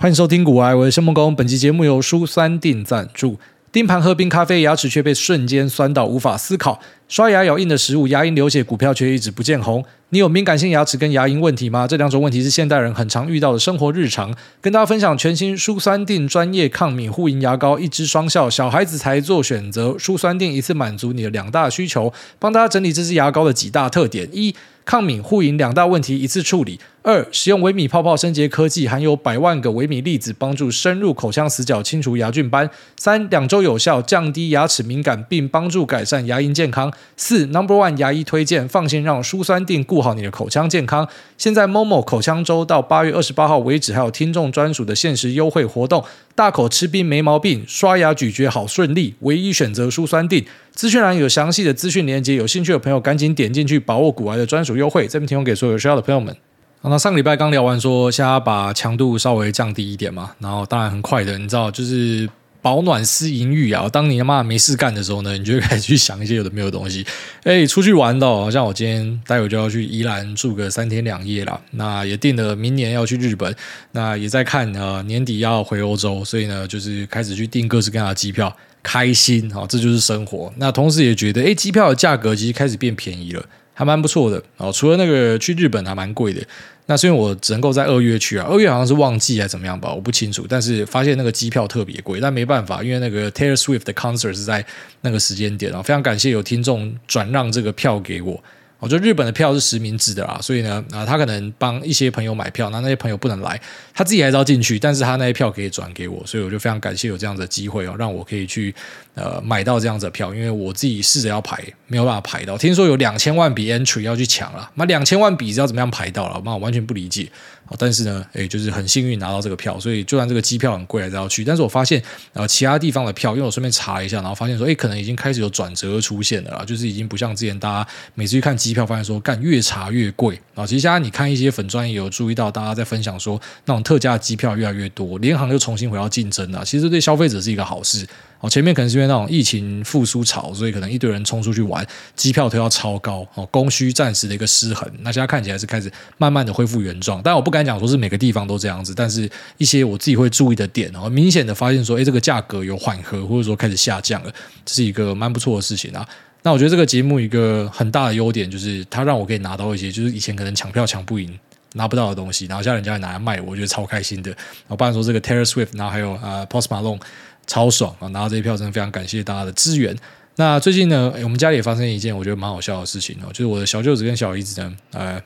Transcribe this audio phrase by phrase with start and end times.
[0.00, 1.34] 欢迎收听古爱，我是谢孟工。
[1.34, 3.36] 本期节目由书酸定赞助。
[3.72, 9.82] 盯盘喝冰咖啡，牙齿却被瞬间酸到无法思考；刷牙咬硬的食物，牙龈流血，股票却一直不见红。
[10.10, 11.86] 你有敏感性牙齿跟牙龈问题吗？
[11.86, 14.34] 这两种问题是现代人很常遇到的生活日常。
[14.60, 19.96] 跟大家分享全新舒酸定专业抗敏护龈牙膏，一支双效，小孩子才做选择。
[19.98, 24.54] 舒酸定一次满足你的两大需求，帮大家整理这支牙膏的几大特点：一、
[24.84, 26.78] 抗敏护龈两大问题一次处理。
[27.02, 32.68] 二、使用微米泡泡升洁科技，含有百万个微米粒子，帮助深入口腔死角，清除牙菌斑。
[32.96, 36.92] 三、两周有效，降低牙齿敏感，并帮助改善牙龈健康。
[37.16, 41.08] 四、Number One 牙医推荐，放心让舒酸定顾好你的口腔健康。
[41.36, 50.44] 现在 Momo 口腔周到八月二十八号为止，还有听众专属的限时优惠活动，大口吃冰没毛病，刷牙咀嚼好顺利，唯一选择舒酸定。
[50.72, 56.36] 资讯栏有详细的资讯连接，有兴趣的朋友赶紧点进去，把握股癌的专属优惠，这边提供给所有需要的朋友们。
[56.82, 62.28] 那上个礼拜刚聊完，说现在把强度稍微降低一点嘛，然后当然很快的，你知道，就是
[62.68, 63.88] 保暖思淫欲啊。
[63.88, 67.02] 当你他妈没事干的时候呢，你就开始去想一些有的没有的东西。
[67.44, 71.58] 哎，出去玩的，好像我今天待会就要去宜兰住个三天两夜了。
[71.70, 73.54] 那也定了明年要去日本，
[73.92, 80.52] 那也在看呃年底要回欧洲，所以呢，就是开始去订各式各样的机票，开心啊，这就是生活。
[80.58, 83.42] 那同时也觉得，哎，机票的价格其实开始变便宜了。
[83.72, 86.42] 还蛮不错的哦，除了那个去日本还蛮贵的，
[86.90, 90.46] 那是因为我只能够在二月去啊，二月好像是旺季还是怎么样吧，我不清楚。
[90.48, 94.64] 但是发现那个机票特别贵，但没办法，因为那个 Taylor Swift 的 concert 是在
[95.02, 98.42] 那个时间点啊，非常感谢有听众转让这个票给我。
[98.80, 103.60] 我觉得日本的票是实名制的啦，所以呢，啊，他可能帮一些朋友买票，那那些朋友不能来，
[103.92, 108.72] 他自己还是要进去，但是他那些票可以转给我，所以我就非常感谢有这样的机会哦，让我可以去
[109.14, 116.40] 呃买到这样子的票，因为我自己试着要排，没有办法排到，听说有两千万笔 entry 要去抢了，那两千万笔是要怎么样排到了？
[116.44, 117.28] 那我完全不理解。
[117.76, 121.44] 但是呢，诶，就是很幸运拿到这个票，所以就算这个机票很贵，还是要去。
[121.44, 122.02] 但是我发现，
[122.32, 130.66] 呃，其他地方的票，因为我顺便查一下，然后发现说，诶，可能已经开始有转折出现了啦，就是已经不像之前大家每次去看机票，发现说，干越查越贵啊。
[130.66, 138.06] 其实现在你看一些粉专也有注意到，大家在分享说，那种特价机票越来越多，联航又重新回到竞争了，其实对消费者是一个好事。
[138.40, 141.84] 哦，前面可能是因为那种疫情复苏潮，所以可能一堆人冲出去玩，
[142.14, 144.88] 机票都要超高哦，供需暂时的一个失衡。
[145.00, 154.32] 那现在看起来是开始慢慢的恢复原状，但我不敢讲说是每个地方都这样子，但是一些我自己会注意的点哦，明显的发现说，诶，这个价格有缓和，或者说开始下降了，
[154.64, 156.08] 这是一个蛮不错的事情啊。
[156.44, 161.36] 那我觉得这个节目一个很大的优点就是，它让我可以拿到一些就是以前可能抢票抢不赢、
[161.72, 164.32] 拿不到的东西，然后现在人家拿来卖，我觉得超开心的。
[164.68, 167.00] 我不然说这个 Taylor Swift，然后还有呃 Post Malone。
[167.48, 168.06] 超爽啊！
[168.08, 169.96] 拿到这一票真的非常感谢大家的支援。
[170.36, 175.20] 那最近呢，我们家里也发生一件我觉得蛮好笑的事情哦，就是我的小舅子跟小姨子呢，呃，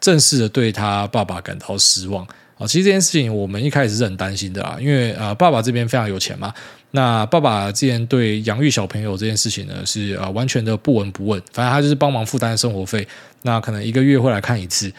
[0.00, 2.24] 正式的对他爸爸感到失望
[2.56, 2.66] 啊。
[2.66, 6.54] 其实这件事情我们一开始是很担心的啊，因为啊，爸爸这边非常有钱嘛。
[6.92, 13.06] 那爸爸之前对养育小朋友这件事情呢，是啊完全的不闻不问，反正他就是帮忙负担生活费，
[13.42, 14.90] 那可能一个月会来看一次。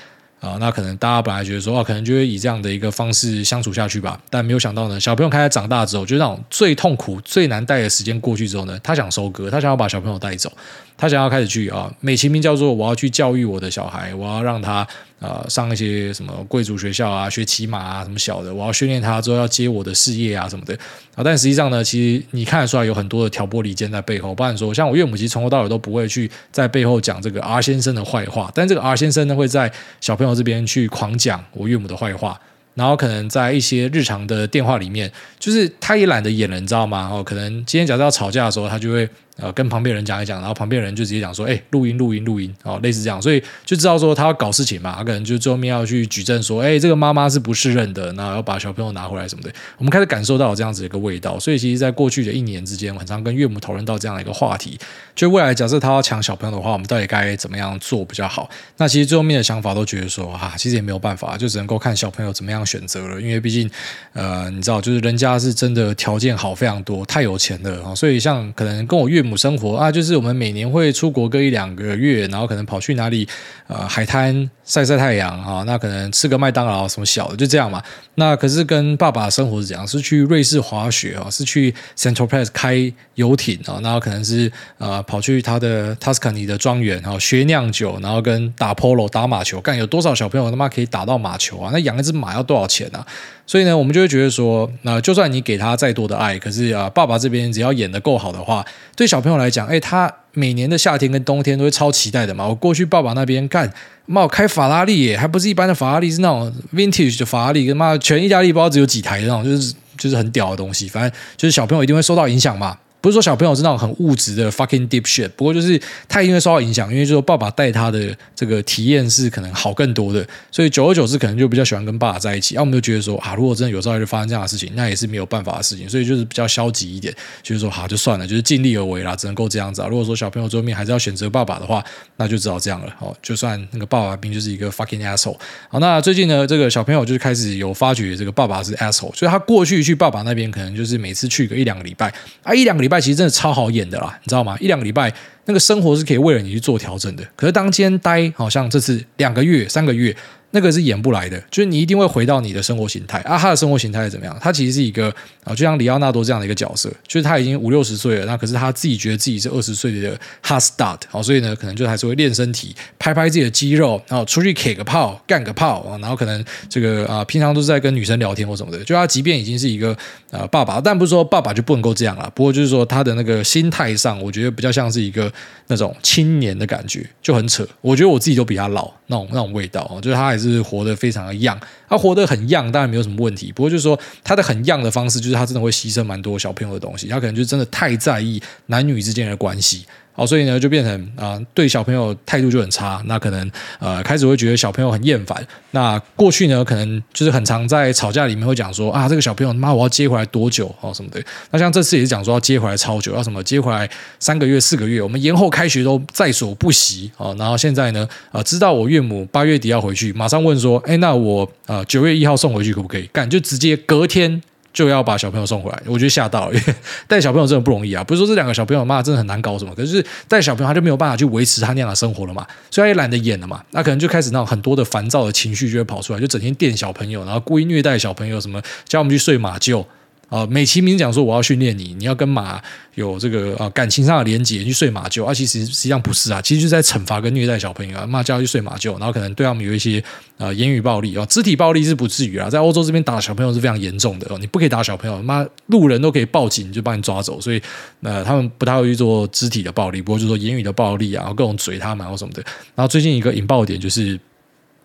[0.46, 10.52] 啊，那可能大家本来觉得说，啊，可能就会以这样的一个方式相处下去吧，但没有想到呢，小朋友开始长大之后，就那种最痛苦、最难带的时间过去之后呢，他想收割，他想要把小朋友带走。
[10.98, 14.88] 他想要开始去啊，美其名叫做我要去教育我的小孩，我要让他
[15.20, 20.78] 呃上一些什么贵族学校啊，学骑马啊什么小的，我要训练他之后要接我的事业啊什么的
[21.16, 21.24] 啊。
[21.24, 24.36] 但实际上呢，其实你看得出来有很多的挑拨离间在背后。
[24.36, 29.72] 不然说，像我岳母其实从头到尾都不会去在背后讲这个 R 先生的坏话，但这个 R 先生呢会在
[30.02, 32.40] 小朋友这边去狂讲我岳母的坏话。
[32.74, 35.10] 然后可能在一些日常的电话里面，
[35.40, 37.10] 就是他也懒得演了，你知道吗？
[37.10, 39.10] 哦，可能今天假设要吵架的时候，他就会。
[39.38, 44.96] 呃，跟旁边人讲一讲，然后旁边人就直接讲说：“哎，录音，录音，录音。”哦，类似这样，所以就知道说他要搞事情嘛。
[44.98, 51.38] 他可能就最后面要去举证说：“哎，这个妈妈是不适任的，然后要把小朋友拿回来什么的。”我们开始感受到这样子一个味道。
[51.40, 54.80] 所以，其实，在过去的一年之间，我很常跟岳母讨论到这样的一个话题：
[55.16, 58.50] 就未来假设他要抢小朋友的话，我们到底该怎么样做比较好？
[58.78, 63.20] 那其实最后面的想法都觉得说：“啊，其实也没有办法，就只能够看小朋友怎么样选择了。
[63.20, 63.70] 因为毕竟，
[64.14, 67.94] 呃，你知道，就是人家是真的条件好非常多，太有钱了啊。
[67.94, 70.16] 所以，像可能跟我岳母生活啊，就是。
[70.16, 73.28] 我们每年会出国个一两个月，然后可能跑去哪里
[73.68, 77.84] 呃海滩晒晒太阳啊，那可能吃个麦当劳什么小的就这样嘛。
[78.16, 79.86] 那可是跟爸爸生活是怎样？
[79.86, 89.60] 是去瑞士滑雪啊，是去 Saint-Tropez 开游艇啊，然后可能是呃跑去他的 Tuscany 的庄园啊学酿酒，然后跟打 Polo 打马球。
[89.60, 91.72] 干有多少小朋友他妈可以打到马球啊？
[91.74, 93.06] 那养一只马要多少钱啊？
[93.48, 98.66] 所以呢，我们就会觉得说，那就算你给他再多的爱，可是啊，爸爸这边只要演得够好的话，
[98.96, 102.48] 对小朋友来讲，哎，他每年的夏天跟冬天都会超期待的嘛。
[102.48, 103.72] 我过去爸爸那边干，
[104.08, 110.90] 妈，我开法拉利耶，还不是一般的法拉利，是那种 vintage 的法拉利，跟妈全意大利包只有几台那种，就是就是很屌的东西。
[110.90, 112.78] 反正就是小朋友一定会受到影响嘛。
[113.06, 115.80] 不是说小朋友是那种很物质的 fucking deep shit，不过就是
[116.10, 122.56] 他一定会受到影响，因为就是说爸爸带他的这个体验是可能好更多的，所以久而久之可能就比较喜欢跟爸爸在一起。
[122.56, 127.14] 啊，我们就觉得说啊，如果真的有朝一日发生这样的事情，那也是没有办法的事情，所以就是比较消极一点，
[127.44, 129.88] 就是说好就算了，就是尽力而为啦，只能够这样子啊。
[129.88, 131.84] 如果说小朋友最后面还是要选择爸爸的话，
[132.18, 132.92] 那就只好这样了。
[133.00, 135.38] 哦，就算那个爸爸兵就是一个 fucking asshole。
[135.70, 142.12] 好，那最近呢，这个小朋友就是开始有发觉这个爸爸是 asshole，所以他过去去爸爸那边可能就是每次去个一两个礼拜
[142.42, 144.58] 啊，一两个礼拜其实真的超好演的啦，你知道吗？
[144.60, 145.14] 一两个礼拜，
[145.46, 147.24] 那个生活是可以为了你去做调整的。
[147.36, 150.16] 可是当今天待，好像这次两个月、三个月。
[150.56, 153.38] 那个是演不来的，就是你一定会回到你的生活形态啊。
[153.38, 154.36] 他的生活形态是怎么样？
[154.40, 155.14] 他其实是一个
[155.44, 168.82] 啊，就像里奥纳多这样的一个角色，就是他已经五六十岁了，那可是他自己觉得自己是二十岁的 hot start，好，所以呢，可能就还是会练身体，拍拍自己的肌肉，然后出去 K 个炮，干个炮啊，然后可能这个啊，平常都是在跟女生聊天或什么的。
[168.86, 169.96] 就他即便已经是一个
[170.32, 172.32] 啊爸爸，但不是说爸爸就不能够这样了。
[172.34, 175.30] 不过就是说他的那个心态上，我觉得比较像是一个
[175.68, 177.68] 那种青年的感觉，就很扯。
[177.82, 181.26] 我觉得我自己都比他老那种那种味道，就是他还是是活得非常。
[181.26, 181.60] 的样，
[181.90, 183.52] 他活得很样当然没有什么问题。
[183.52, 187.08] 不过就是说，他的很样的方式，就是他真的会牺牲蛮多小朋友的东西。
[187.08, 189.86] 他可能就真的太在意男女之间的关系。
[190.16, 193.02] 哦，所以呢，就变成啊、对小朋友态度就很差。
[193.06, 195.46] 那可能呃，开始会觉得小朋友很厌烦。
[195.72, 201.22] 那过去呢，可能就是很常在吵架里面会讲说啊，这个小朋友妈，我要接回来多久哦什么的。
[201.52, 203.90] 那像这次也是讲说要接回来超久，要什么接回来
[204.20, 207.36] 三个月、四个月，我们延后开学都在所不惜哦。
[207.38, 213.10] 然后现在呢，呃，知道我岳母八月底要回去，马上问说，哎，那我呃九月一号送回去可不可以？
[213.12, 214.42] 干，就直接隔天。
[214.76, 216.76] 就要把小朋友送回来，我觉得吓到了， 因为
[217.08, 218.04] 带小朋友真的不容易啊！
[218.04, 229.86] 不是说这两个小朋友妈真的很难搞什么，可是带小朋友他就没有办法去维持他那样的生活了嘛，所以他也懒得演了嘛，那可能就开始那种很多的烦躁的情绪就会跑出来，就整天电小朋友，然后故意虐待小朋友，什么叫我们去睡马厩。
[230.30, 232.62] 啊，美其名讲说我要训练你，你要跟马
[232.96, 240.04] 有这个啊感情上的连接，去睡马厩啊，其实实际上不是啊，其实就是在惩罚跟虐待小朋友啊，骂叫去睡马厩，然后可能对他们有一些
[240.38, 247.62] 啊言语暴力啊，肢体暴力是不至于啊，在欧洲这边打小朋友是非常严重的哦，你不可以打小朋友，妈路人都可以报警就把你抓走，所以
[248.02, 252.44] 呃他们不太会去做肢体的暴力，不过就是说言语的暴力啊，各种嘴他们或什么的，
[252.74, 254.20] 然后最近一个引爆点就是。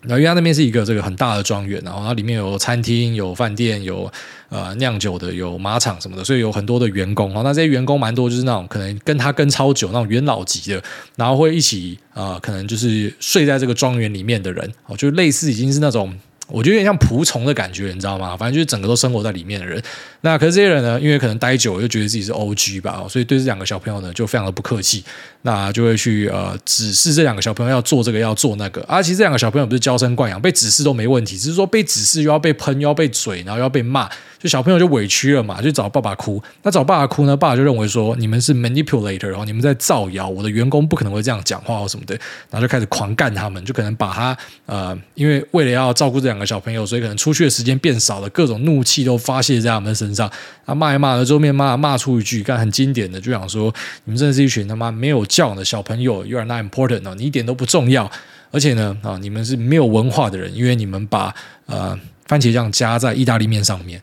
[0.02, 4.10] 然后，因为他那边是一个这个很大的庄园，然后它里面有餐厅、有饭店、有
[4.48, 7.32] 呃酿酒的、有马场什么的，所以有很多的员工。
[7.34, 10.82] 那这些员工蛮多，就是那种可能跟他跟超久那种元老级的，
[11.16, 16.18] 然后会一起啊、呃，可能就是睡在这个庄园里面的人，哦，就类似已经是那种。
[16.52, 18.36] 我觉得有点像仆从的感觉，你知道吗？
[18.36, 19.82] 反正就是整个都生活在里面的人。
[20.22, 25.04] 那可是这些人呢，因为可能待久了，就觉得自己是 OG 吧，所以对这两个小朋友呢，就非常的不客气。
[25.42, 28.82] 那就会去呃指示这两个小朋友要做这个要做那个。
[28.82, 34.06] 啊，其实这两个小朋友不是娇生惯养，被指示都没问题，只是说被指示又要被喷，又要被嘴，然后又要被骂。
[34.38, 36.42] 就小朋友就委屈了嘛，就找爸爸哭。
[36.62, 42.14] 那找爸爸哭呢，爸爸就认为说你们是 manipulator，然后你们在造谣，我的员工不可能会这样讲话或什么的，
[42.50, 50.30] 然后就开始狂干他们，就可能把他呃，因为为了要照顾这两小朋友，所以可能出去的时间变少了，各种怒气都发泄在他们身上。
[50.66, 53.72] 他骂一骂了，之后面骂骂出一句，干很经典的，就想说
[54.04, 58.10] 你们真的是一群他妈没有教养的小朋友，You are not important 哦，你一点都不重要，
[58.50, 61.34] 而且呢啊，你们是没有文化的人，因为你们把
[61.66, 64.02] 呃番茄酱加在意大利面上面。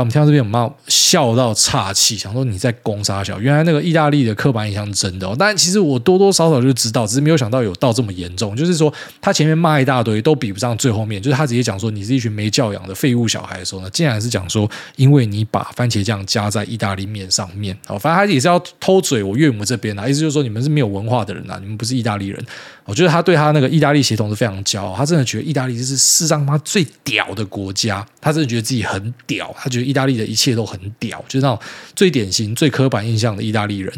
[0.00, 3.40] 我们听到这边，我们笑到岔气，想说你在攻杀小。
[3.40, 8.56] 原来那个意大利的刻板印象是真的哦，但其实我多多少少就知道，只是没有想到有到这么严重。
[8.56, 11.20] 就是说，他前面骂一大堆，都比不上最后面。
[11.20, 17.76] 就是他直接讲说你是一群没教养的废物小孩的时候呢，竟然是讲说，因为你把番茄酱加在意大利面上面。
[17.86, 22.44] 哦，反正他也是要偷嘴我岳母这边啊，意思就是说你们是没有文化的人啊，你们不是意大利人。
[22.84, 31.58] 我觉得他对他那个意大利血统是非常骄傲，他真的觉得意大利就是世上他妈最屌的国家，他真的觉得自己很屌，他觉得意大利的一切都很屌，就是那种
[31.96, 33.92] 最典型、最刻板印象的意大利人。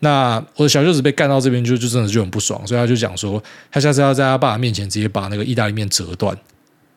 [0.00, 6.36] 那我的小舅子被干到这边就就真的就很不爽，所以他就讲说，他下次要在他爸爸面前直接把那个意大利面折断。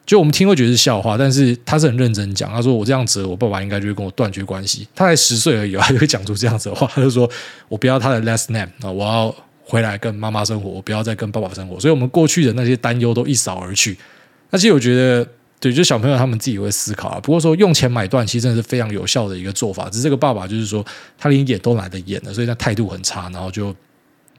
[0.05, 4.87] 就我们听会觉得是笑话，但是他是很认真讲，他说我这样折，我爸爸应该就会跟我断绝关系。
[4.93, 7.29] 他才十岁而已，他就会讲出这样子的话，他就说
[7.69, 9.35] 我不要他的 last name 啊，我要。
[9.65, 13.97] 回来跟妈妈生活，我不要再跟爸爸生活，所以我们过去的那些担忧都一扫而去。
[14.49, 15.25] 那其实我觉得，
[15.63, 17.19] 对，就小朋友他们自己会思考啊。
[17.21, 19.89] 不过说用钱买断，其实真的是非常有效的一个做法。
[19.89, 20.85] 只是这个爸爸就是说，
[21.17, 23.73] 他连演都懒得演了，所以他态度很差，然后就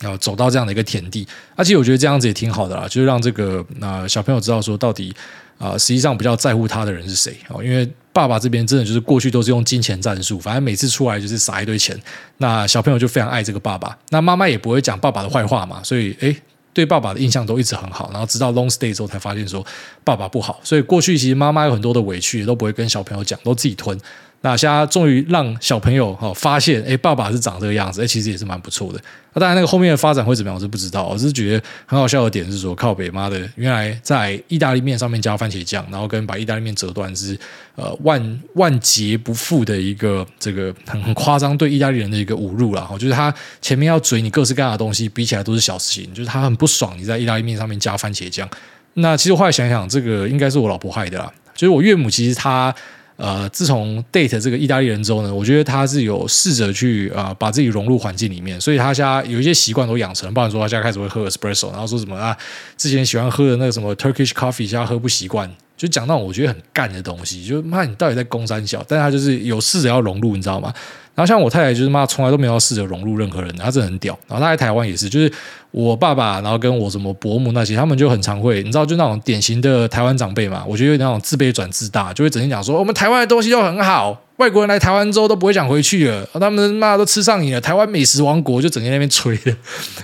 [0.03, 1.27] 要走到这样的一个田地。
[1.57, 5.15] 而且我觉得这样子也挺好的啦，就是让这个啊、呃、小朋友知道说，到底
[5.57, 7.91] 啊、实际上比较在乎他的人是谁啊，因为。
[8.15, 12.01] 爸爸这边真的就是过去都是用金钱战术，反正每次出来就是撒一堆钱，
[12.39, 16.37] 那小朋友就非常爱这个爸爸，那妈妈也不会讲爸爸的坏话嘛，所以诶
[16.75, 19.65] 对爸爸的印象都一直很好，然后直到 long stay 之后才发现说
[20.03, 23.99] 爸爸不好，所以过去其实妈妈有很多的委屈也都不会跟小朋友讲，都自己吞。
[24.45, 29.01] 那现在终于让小朋友哈发现，哎，爸爸是长这个样子，哎，其实也是蛮不错的。
[29.33, 31.07] 那当然，那个后面的发展会怎么样，我是不知道。
[31.07, 37.35] 我是觉得很好笑的点是说，靠北妈的，原来在意大利面上面加番茄酱，然后跟把意大利面折断是
[37.75, 42.87] 呃万万劫不复的一个这个很很夸张对意大利人的一个侮辱了。
[42.99, 48.47] 就是他前面要嘴你各式各样的东西，比起来都是小事情，就是他很不爽你在意大利面上面加番茄酱。
[48.93, 51.33] 那其实后来想想，这个应该是我老婆害的啦。
[51.55, 52.75] 就是我岳母其实她。
[53.17, 60.33] 呃，自从 date 这个意大利人之后呢，我觉得他是有试着去啊、把自己融入环境里面，所以他现在有一些习惯都养成了。
[60.33, 62.37] 不然说他现在开始会喝 espresso，然后说什么啊，
[62.77, 68.85] 之前喜欢喝的那个什么 Turkish coffee，现在喝不习惯，就讲到我觉得很干的东西，就妈你到底在攻三小？
[68.89, 70.73] 但他就是有试着要融入，你知道吗？
[71.15, 74.19] 然后像我太太就是妈，从来都没有试着融入任何人，她真的很屌。
[74.27, 75.33] 然后她在台湾也是，就是
[75.75, 84.17] 我爸爸，然后跟我什么伯母那些，他们就很常会，你知道，就那种典型的台湾长辈嘛，我觉得有那种自卑转自大，就会整天讲说我们台湾的东西都很好。
[84.37, 87.61] 外国人来台湾之后都不会想回去了，他们妈都吃上瘾了。
[87.61, 89.53] 台湾美食王国就整天那边吹的，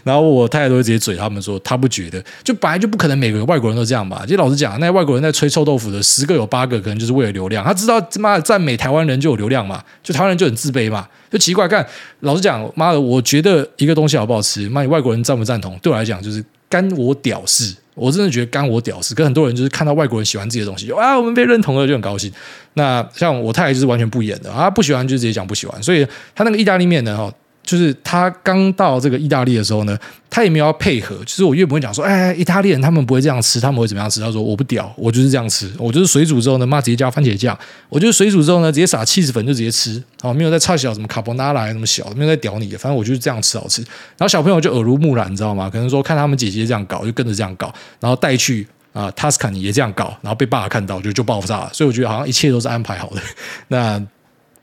[0.02, 4.22] 然后我太太都会直接嘴他们说，他不觉得，就本来就不可能每个外国人都这样吧。
[4.24, 11.68] 其实老实讲，那外国人在吹臭豆腐的十个有八个可能就是为了流量，他知道妈的赞美台湾人就有流量嘛，就台湾人就很自卑嘛，就奇怪。
[11.68, 11.86] 看
[12.20, 17.74] 老实讲，妈的，我觉得一个东西好不好吃，妈你外国人赞不赞同，对我来讲就是干我屌事。
[17.94, 22.32] 我真的觉得干我屌事，跟很多人就是看到外国人喜欢自己的东西，啊，我们被认同了就很高兴。
[22.74, 25.82] 那像我太太就是完全不演的啊，不喜欢就直接讲不喜欢。
[25.82, 27.32] 所以她那个意大利面呢，哈。
[27.62, 29.96] 就是他刚到这个意大利的时候呢，
[30.28, 31.16] 他也没有要配合。
[31.24, 34.20] 其实我岳母会讲说，哎，意大利人他们不会这样吃，他们会怎么样吃？
[34.20, 37.56] 他说我不屌，我就是这样吃，我就是水煮之后呢，妈直接加番茄酱，
[37.88, 43.82] 我就是水煮之后呢，直接撒起司粉就直接吃，哦，没有在差小什么卡波纳拉什么小，没有在屌你的，反正我就是这样吃好吃。
[43.82, 45.70] 然后小朋友就耳濡目染，你知道吗？
[45.70, 51.70] 可能说看他们姐姐这样搞，就跟着这样搞，然后带去啊，塔斯卡尼也这样搞，然后被爸爸看到就就爆炸了。
[51.72, 53.20] 所以我觉得好像一切都是安排好的。
[53.68, 54.02] 那。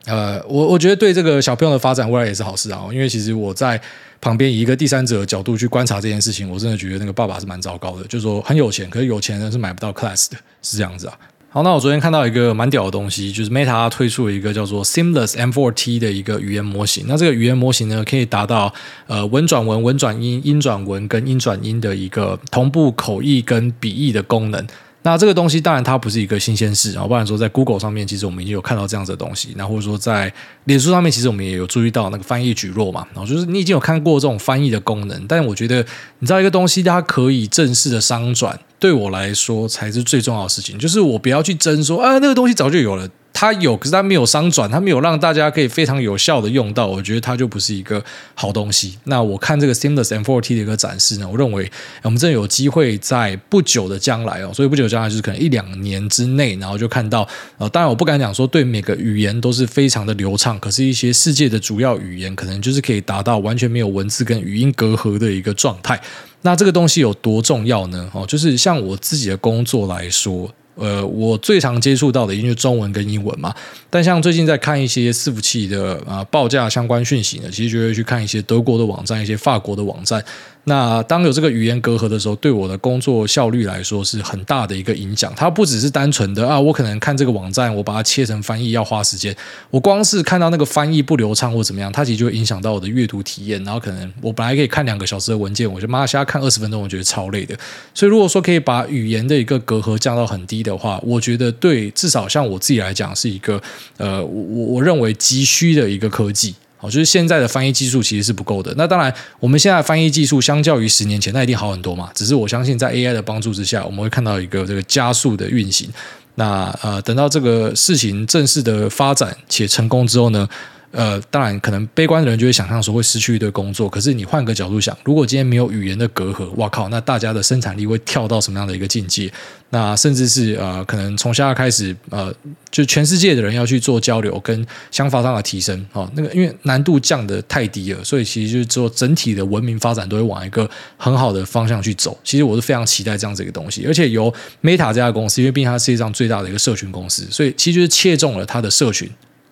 [0.07, 3.79] 呃，我我觉得对这个小朋友的发展未来也是好事啊，因为其实我在
[4.19, 11.13] 旁边以一个第三者角度去观察这件事情，我真的觉得那个爸爸是蛮糟糕的，就是说很有钱，可是有钱人是买不到 class 的，是这样子啊。
[11.49, 17.05] 好，那我昨天看到一个蛮屌的东西，就是 Meta 推出了一个叫做 Seamless M4T 的一个语言模型。
[17.07, 18.71] 那这个语言模型呢，可以达到
[19.07, 24.65] 呃文转文、文转音、音转文跟音转音的一个同步口译跟笔译的功能。
[25.07, 30.31] 那这个东西当然它不是一个新鲜事啊，不然说在 Google 上面其实我们已经有看到这样子的东西，那或者说在
[30.65, 35.77] 脸书上面其实我们也有注意到那个翻译举落嘛，然后就是你已经有看过这种翻译的功能，但我觉得
[36.19, 43.07] 你知道一个东西它可以正式的商转，对我来说才是最重要的事情，就是我不要去争说啊那个东西早就有了。
[43.39, 48.03] 它有，可是它没有商转，它没有让大家可以非常有效的用到，我觉得它就不是一个
[48.33, 48.97] 好东西。
[49.03, 57.27] 那我看这个 Seamless M4T 的一个展示呢，我认为我们真的有机会在不久的将来哦，所以不久将来就是可能一两年之内，然后就看到
[57.59, 66.01] 呃，当然我不敢讲说对每个语言都是非常的流畅，可是一些世界的主要语言可能就是可以达到完全没有文字跟语音隔阂的一个状态。
[66.41, 68.09] 那这个东西有多重要呢？
[68.13, 70.51] 哦，就是像我自己的工作来说。
[70.77, 73.53] 呃，我最常接触到的，因为中文跟英文嘛。
[73.89, 80.23] 但像最近在看一些伺服器的啊、报价相关讯息呢，其实就会去看一些德国的网站，一些法国的网站。
[80.69, 85.33] 那当有这个语言隔阂的时候，对我的工作效率来说是很大的一个影响。
[85.33, 89.33] 它不只是单纯的啊，我可能看这个网站，我把它切成翻译要花时间。
[89.69, 93.63] 我光是看到那个翻译不流畅或怎么样，它其实就会影响到我的阅读体验。
[93.63, 97.57] 然后可能我本来可以看两个小时的文件，我就妈现在看二十分钟，我觉得超累的。
[97.93, 103.61] 所以如果说可以把语言的一个隔阂降到很低的话，我觉得对至少像我自己来讲是一个
[103.95, 106.53] 呃，我我认为急需的一个科技。
[106.77, 108.73] 好，就是现在的翻译技术其实是不够的。
[108.77, 112.09] 那当然，我们现在翻译技术相较于十年前，那一定好很多嘛。
[112.13, 115.89] 只是我相信，在 AI 的帮助之下，我们会看到一个这个加速的运行。
[116.35, 120.47] 那呃，等到这个事情正式的发展且成功之后呢？
[120.91, 123.89] 呃，当然，可能悲观的人就会想象说会失去一堆工作。
[123.89, 129.31] 可是你换个角度想，如果今天没有语言的隔阂，哇靠，那大家的生产力会跳到什么样的一个境界？
[129.69, 132.33] 那甚至是呃，可能从现在开始，呃，
[132.71, 142.17] 就全世界的人要去做交流跟想法上的提升，哦，那个因为难度降得太低了，所以其实就是说整体的文明发展都会往一个很好的方向去走。
[142.23, 149.09] 其实我是非常期待这样子一个东西，而且由 Meta 这家公司，因为毕竟它是世界上最大的一个社群公司，所以其实就是切中了它的社群。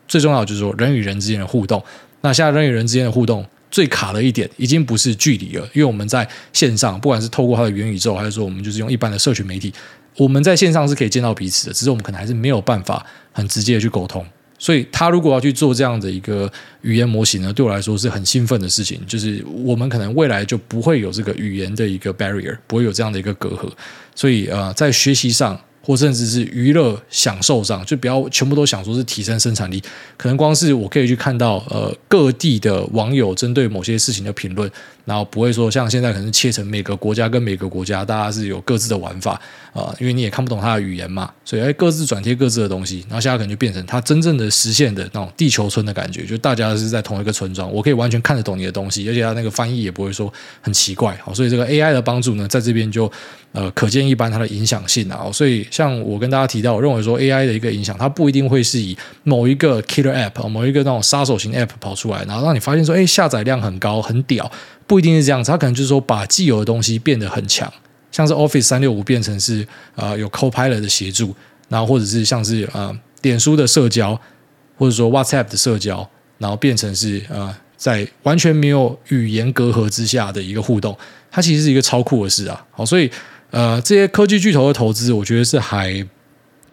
[0.07, 1.83] 最重要就是说人与人之间的互动。
[2.21, 9.71] 那现在人与人之间的互动最卡的一点，已经不是距离了，因为我们在线上，不管是透过它的元宇宙，还是说我们就是用一般的社群媒体，
[10.17, 14.25] 我们在线上是可以见到彼此的，只是我们可能还是没有办法很直接的去沟通。
[14.57, 18.99] 所以，他如果要去做这样的一个语言模型呢，对我来说是很兴奋的事情。
[19.05, 23.69] 就是我们可能未来就不会有这个语言的一个 barrier，不会有这样的一个隔阂。
[24.15, 25.59] 所以，呃，在学习上。
[25.85, 29.79] 或甚至是娱乐享受上，就不要全部都想说是提升生产力。
[30.17, 34.69] 可能光是我可以去看到呃各地的网友针对某些事情的评论，
[35.05, 39.39] 然后不会说像现在可能切成每个国家跟每个国家，大家是有各自的玩法
[39.75, 51.15] 啊、因为你也看不懂他的语言嘛，所以哎各自转贴各自的东西，然后现在可能就变成他真正的实现的那种地球村的感觉，就大家是在同一个村庄，我可以完全看得懂你的东西，而且他那个翻译也不会说很奇怪。
[51.21, 53.11] 好，所以这个 AI 的帮助呢，在这边就。
[53.51, 64.51] 呃，可见一斑它的影响性啊，所以像我跟大家提到，我认为说 AI 的一个影响，它不一定会是以某一个 killer app，某一个那种杀手型 app 跑出来，然后让你发现说，哎，下载量很高，很屌，
[64.85, 67.71] 不一定是这样子，它可能就是说把既有的东西变得很强，
[68.15, 71.35] 像是 Office 三六五变成是啊有 Copilot 的协助，
[71.67, 74.17] 然后或者是像是啊脸书的社交，
[74.77, 80.97] 或者说 WhatsApp 的社交，然后变成是啊在完全没有语言隔阂之下的一个互动，
[81.29, 83.11] 它其实是一个超酷的事啊，好，所以。
[83.51, 86.05] 呃，这些科技巨头的投资，我觉得是还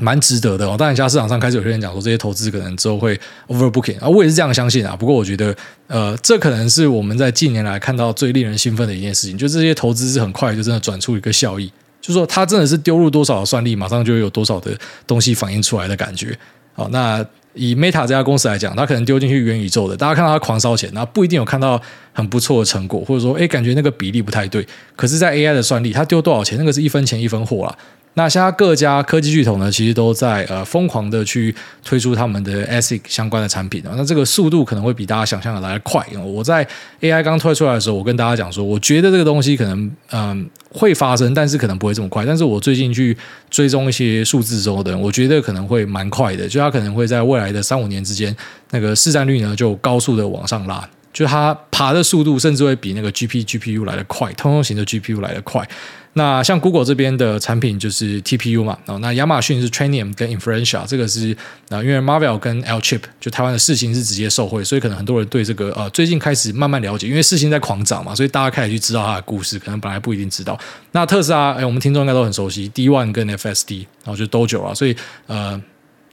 [0.02, 0.76] 蛮值得的哦。
[0.76, 4.96] 当然，现在市场上开始有些人讲说，这些投资可能之后会 overbooking 啊，我也是这样相信啊。
[4.96, 5.54] 不过，我觉得，
[5.86, 16.36] 呃，这可能是我们在近年来看到最令人兴奋的一件事情，就这些投资是很快就真的转出一个效益，就说它真的是丢入多少的算力，马上就有多少的东西反映出来的感觉。
[16.74, 17.24] 好，那。
[17.54, 21.78] 以 Meta 这家公司来讲，它可能丢进去元宇宙的，大家看到它狂烧钱，那不一定有看到
[22.14, 24.66] 很不错的成果，或者说，哎，感觉那个比例不太对。
[24.96, 27.78] 可是，在 AI 的算力，它丢多少钱，那个是一分钱一分货啦。
[28.14, 33.94] 那现在各家科技巨头呢，其实都在呃疯狂的去推出他们的 ASIC 相关的产品啊。
[33.96, 36.06] 那这个速度可能会比大家想象的来得快。
[36.22, 36.66] 我在
[37.00, 40.46] AI 刚推出来的时候，我跟大家讲说，我觉得这个东西可能嗯、呃、
[40.78, 42.26] 会发生，但是可能不会这么快。
[42.26, 43.16] 但是我最近去
[43.48, 46.46] 追踪一些数字之后的，我觉得可能会蛮快的。
[46.46, 48.36] 就它可能会在未来的三五年之间，
[48.72, 50.86] 那个市占率呢就高速的往上拉。
[51.12, 55.68] 就它爬的速度，甚至会比那个 GP GPU 来得快，通用型的 GPU 来得快。
[56.14, 61.34] 那像 Google 这边的产品就是 TPU 嘛，哦，那亚马逊是 Trainium 跟 Inferentia，这个是
[61.70, 70.58] 啊，因为 Marvel 跟 L Chip 就台湾的世芯是直接受惠，所以可能很多人对这个呃最近开始慢慢了解，因为世芯在狂涨嘛，所以大家开始去知道它的故事，可能本来不一定知道。
[70.90, 74.94] 那特斯拉，哎，我们听众应该都很熟悉 D One 跟 FSD，然后就 Dojo 啊，所以
[75.26, 75.58] 呃。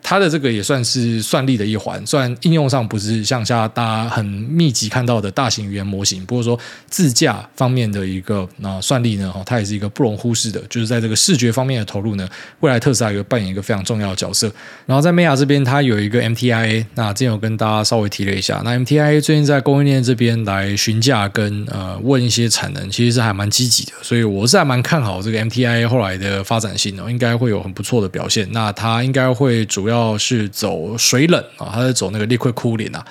[0.01, 6.57] 它的这个也算是算力的一环，虽然应用上不是像现在大家很密集看到的大型语言模型，不过说
[6.89, 10.59] 自驾方面的一个啊算力呢，它也是一个不容忽视的。
[10.69, 12.27] 就是在这个视觉方面的投入呢，
[12.61, 14.51] 未来特斯拉有扮演一个非常重要的角色。
[14.85, 18.61] 然后在 Meta 这边，它有一个 MTIA，那之前有跟大家稍微提了一下。
[18.63, 28.47] 那 MTIA 最近在供应链这边来询价跟呃问一些产能，其实是还蛮积极的，所以我是还蛮看好这个 MTIA 后来的发展性哦，应该会有很不错的表现。
[28.51, 29.99] 那它应该会主要。
[29.99, 33.05] 要是走水冷啊，它是走那个 liquid cooling 啊，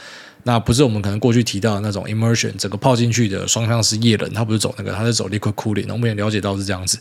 [0.44, 5.84] 那不是我们可能过去提到的那种 immersion，整个泡进去的双向式液冷，它不是走那个，它是走 liquid cooling。
[5.92, 6.98] 我们也了解到是这样子。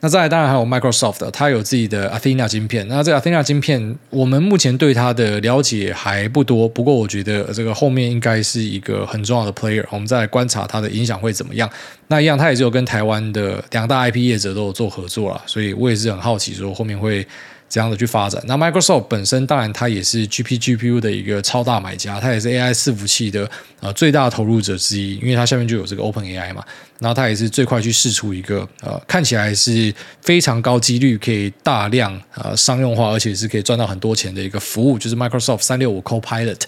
[0.00, 2.88] 那再来，当然还有 Microsoft，它有自己的 Athena 晶片。
[2.88, 9.84] 那这 Athena 晶片，我们目前对它的了解还不多，不过我觉得这个后面应该是一个很重要的 player。
[9.90, 11.70] 我们再来观察它的影响会怎么样。
[12.08, 17.24] 那一样，它也是有跟台湾的两大 IP 业者都有做合作了，所以我也是很好奇，说后面会。
[17.70, 26.64] 这样的去发展，那 Microsoft 本身当然它也是 GP GPU 的一个超大买家，它也是 AI 伺服器的呃最大投入者之一，因为它下面就有这个 OpenAI 嘛，
[26.98, 36.62] 然后它也是最快去试出一个呃看起来是非常高几率可以大量呃商用化，而且是可以赚到很多钱的一个服务，就是 Microsoft 三六五 Copilot。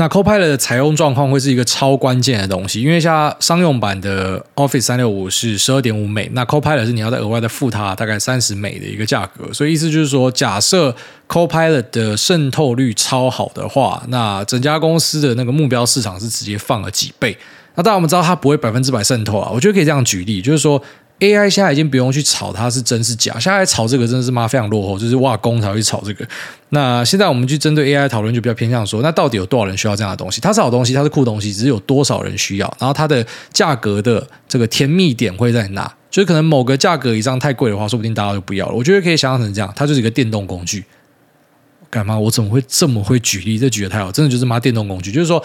[0.00, 10.96] 那 Copilot 的采用状况会是一个超关键的东西，因为像商用版的 Office 三六五是十二点五美，那 Copilot 是你要再额外的付它大概三十美的一个价格，所以意思就是说，假设
[11.28, 17.36] Copilot 的渗透率超好的话，那整家公司的那个目标市场是直接放了几倍。
[17.74, 20.82] 那当然我们知道它不会百分之百渗透啊，我觉得可以这样举例，就是说。
[21.20, 26.26] AI 现在已经不用去炒它是真是假，现在炒这个真的是妈非常落后，就是挖工才会去炒这个。
[26.70, 30.40] 那现在我们去针对 AI 讨论，就比较偏向说，那到底有多少人需要这样的东西？
[30.40, 32.76] 它是好东西，它是酷东西，只是有多少人需要？
[32.78, 35.94] 然后它的价格的这个甜蜜点会在哪？
[36.10, 38.72] 就是可能某个价格以上太贵的话，说不定大家就不要了。
[38.74, 40.84] 我觉得可以想象成这样，它就是一个电动工具。
[41.90, 42.18] 干嘛？
[42.18, 43.58] 我怎么会这么会举例？
[43.58, 45.44] 这举得太好，真的就是妈电动工具，就是说。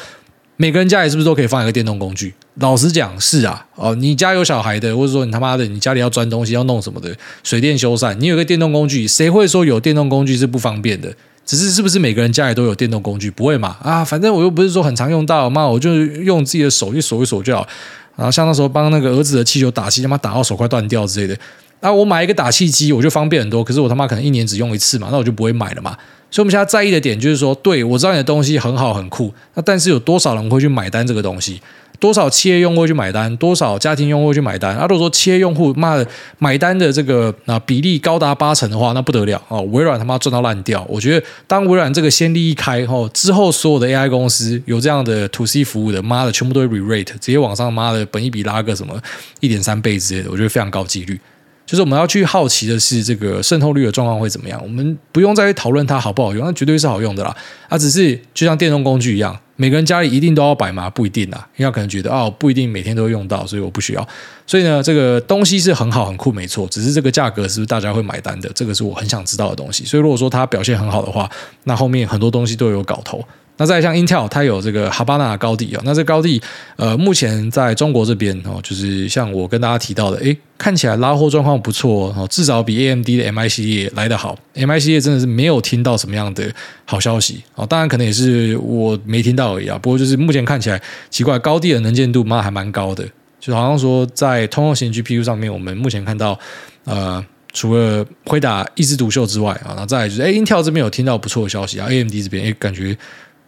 [0.58, 2.34] 每个人家里是不是都可以放一个电动工具？
[2.56, 7.13] 老实讲是啊，哦，你家有小孩的，或者说你他妈的，你家里要钻东西要弄什么的，
[7.44, 11.13] 水电修缮，你有个电动工具，谁会说有电动工具是不方便的？
[11.46, 13.30] 只是是不是每个人家里都有电动工具？
[13.30, 13.76] 不会嘛？
[13.82, 17.68] 啊，反正我又不是说很常用到，妈，我就用自己的手去锁一锁就好。
[18.15, 21.38] 然后像那时候帮那个儿子的气球打气，他妈打到手快断掉之类的。
[21.82, 23.64] 那我买一个打气机，我就方便很多。
[23.64, 25.96] 可是我他妈可能一年只用一次嘛，那我就不会买了嘛。
[26.32, 31.62] 所以我们现在在意的点就是说，对，我知道你的东西很好很酷，那但是有多少人会去买单这个东西？
[31.98, 33.34] 多少企业用户去买单？
[33.38, 34.76] 多少家庭用户去买单？
[34.76, 36.06] 啊，如果说企业用户妈的
[36.40, 39.62] 买单的这个啊比例高达八成的话，那不得了哦！
[39.72, 40.86] 微软他妈赚到烂掉。
[40.90, 49.02] 我觉得当微软这个先例一开后，之后所有的 AI 公司有这样的 To C 服务的，妈的全部都会 re-rate，直接往上妈的本益比拉个什么
[49.40, 51.18] 一点三倍之类的，我觉得非常高几率。
[51.65, 54.60] 就是我们要去好奇的是这个渗透率的状况会怎么样？
[54.62, 57.36] 我们不用再去讨论它好不好用，那绝对是好用的啦。
[57.67, 60.89] 啊，只是就像电动工具一样，每个人家里一定都要摆吗？
[60.89, 64.08] 不一定啦，因为他可能觉得哦，不一定每天都会用到，所以我不需要。
[64.45, 68.49] 所以呢，这个东西是很好很酷，没错，只是这个价格是不是大家会买单的？
[68.54, 69.84] 这个是我很想知道的东西。
[69.86, 71.30] 所以如果说它表现很好的话，
[71.63, 73.23] 那后面很多东西都有搞头。
[73.58, 76.41] 那再像 Intel，它有这个哈巴那高地啊，那这高地
[76.76, 84.38] 呃，目前在中国这边哦，就是像我跟大家提到的，诶，看起来拉货状况不错哦，至少比 AMD 的 MI 系列来得好。
[84.56, 86.44] MI 系列真的是没有听到什么样的
[86.84, 89.80] 好消息哦，当然可能也是我没听到而已啊。
[89.82, 93.08] 不过就是目前看起来奇怪，高地的能见度嘛还蛮高的，
[93.39, 96.38] 就好像说在通用型 GPU 上面，我们目前看到
[96.84, 102.98] 呃，除了辉达一枝独秀之外啊，然后再就是诶，Intel 这边有听到不错的消息啊，AMD 这边诶感觉。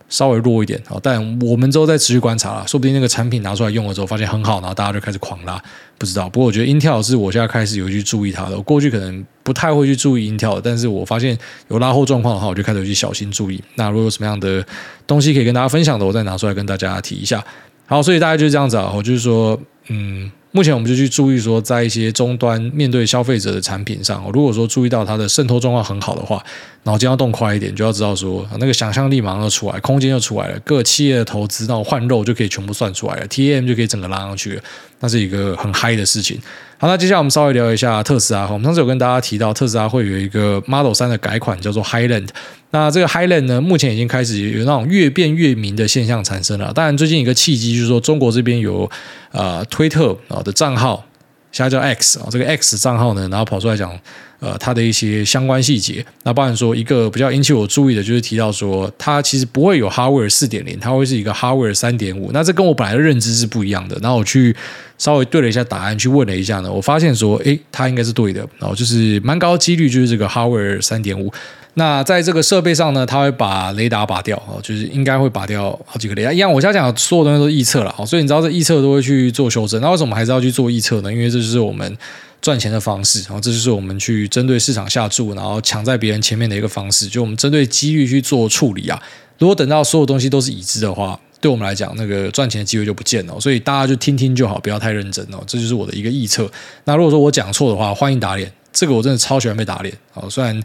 [0.09, 5.61] 稍微弱一点，但我们之后再持续观察了，说不定那个产品拿出来用了之后，发现很好，然后大家就开始狂拉，
[5.97, 6.29] 不知道。
[6.29, 11.37] 不过我觉得 Intel 是我现在开始有去注意它的，我过去可能不太会去注意 Intel，但是我发现
[11.69, 13.61] 有拉货状况的话，我就开始去小心注意。
[13.75, 14.65] 那如果有什么样的
[15.05, 17.43] 东西可以跟大家分享的，我再拿出来跟大家提一下。
[17.85, 20.31] 好，所以大概就是这样子啊，我就是说，嗯。
[20.57, 26.43] 目前我们就去注意说，在一些终端面对消费者的产品上，如果说注意到它的渗透状况很好的话，
[26.81, 34.63] 脑筋要动快一点，就要知道说那个想象力马上就出来，空间就出来了，各企业的投资到换肉就可以全部算出来了，TAM 就可以整个拉上去了，
[34.99, 36.41] 那是一个很嗨的事情。
[36.79, 38.47] 好，那接下来我们稍微聊一下特斯拉。
[38.51, 42.27] 我们上次有跟大家提到，特斯拉会有一个 Model 三的改款，叫做 Highland。
[42.69, 46.71] 那这个 Highland 呢，目前已经开始有那种越变越明的现象产生了。
[46.71, 48.87] 当然，最近一个契机就是说，中国这边有
[49.31, 51.03] 呃推特啊的账号。
[51.57, 53.91] 现在叫 X 啊，这个 X 账号呢，然后跑出来讲，
[54.39, 56.05] 呃，它的一些相关细节。
[56.21, 62.29] 那包含说一个比较引起我注意的，就是提到说，它其实不会有 Hardware 四点零，它会是一个 Hardware 三点五。
[62.31, 63.97] 那这跟我本来的认知是不一样的。
[64.03, 64.55] 然后我去
[64.99, 68.47] 稍微对了一下答案，去问了一下呢，我发现说，诶，它应该是对的。
[68.59, 71.33] 然后就是蛮高几率就是这个 Hardware 三点五。
[71.77, 76.33] 那在这个设备上呢，它会把雷达拔掉哦，就是应该会拔掉好几个雷达。
[76.33, 79.79] 一样，我现在讲所有东西都是预测了，好，所以你知道这预测都会去做修正。
[79.79, 81.13] 那为什么还是要去做预测呢？
[81.13, 81.95] 因为这就是我们
[82.41, 87.07] 赚钱的方式，然后这就是我们去针对市场下注，然后抢在别人前面的一个方式。
[87.07, 88.99] 就我们针对机遇去做处理啊。
[89.37, 93.39] 如果等到所有东西都是已知的话，对我们来讲，那个赚钱的机会就不见了。
[93.39, 95.37] 所以大家就听听就好，不要太认真哦。
[95.45, 96.51] 这就是我的一个预测。
[96.85, 98.51] 那如果说我讲错的话，欢迎打脸。
[98.73, 100.59] 这个我真的超喜欢被打脸啊，虽然。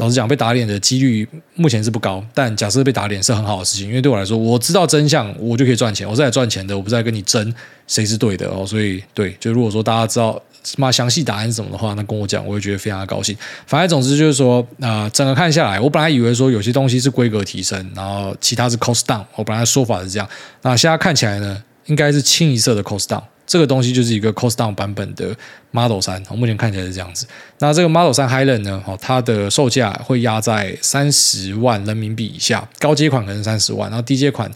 [0.00, 6.08] 老实讲，被打脸的几率目前是不高，但假设被打脸是很好的事情，因为对我来说，我知道真相，我就可以赚钱。
[6.08, 7.54] 我是来赚钱的，我不是来跟你争
[7.86, 8.64] 谁是对的哦。
[8.66, 13.36] 所以，对，就如果说大家知道什么详细答案是什么的话，那跟我讲，我会觉得非常的高兴。
[13.66, 20.26] 反正总之就是说，啊、呃，整个看下来，我本来以为说有些东西是规格提升，然后其他是 cost down，我本来说法是这样，
[20.62, 23.22] 那现在看起来呢，应该是清一色的 cost down。
[23.50, 25.36] 这个东西就是一个 cost down 版本的
[25.72, 27.26] Model 3，目前看起来是这样子。
[27.58, 34.48] 那这个 Model 3 Highland 呢，它的售价会压在三十万人民币以下，高阶款可能三十万，然后低阶款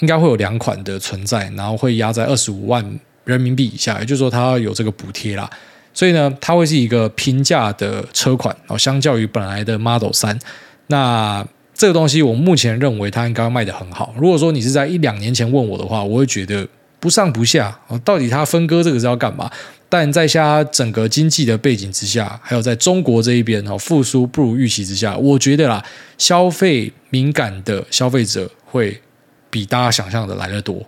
[0.00, 2.84] 应该会有两款的存在，然后会压在二十五万
[3.22, 5.48] 人民币以下，也就是说它有这个补贴啦。
[5.92, 10.36] 所以呢，它会是一个平价的车款，哦，相较于本来的 Model 3，
[10.88, 14.12] 那这个东西我目前认为它应该卖得很好。
[14.18, 16.66] 如果说你是在一两年前问我的话，我会觉得。
[17.04, 19.50] 不上不下，到底它分割这个是要干嘛？
[19.90, 25.84] 但在下整个经济的背景之下，还有在中国这一边哈复苏不如预期之下，我觉得啦，
[26.16, 28.98] 消费敏感的消费者会
[29.50, 30.82] 比大家想象的来得多，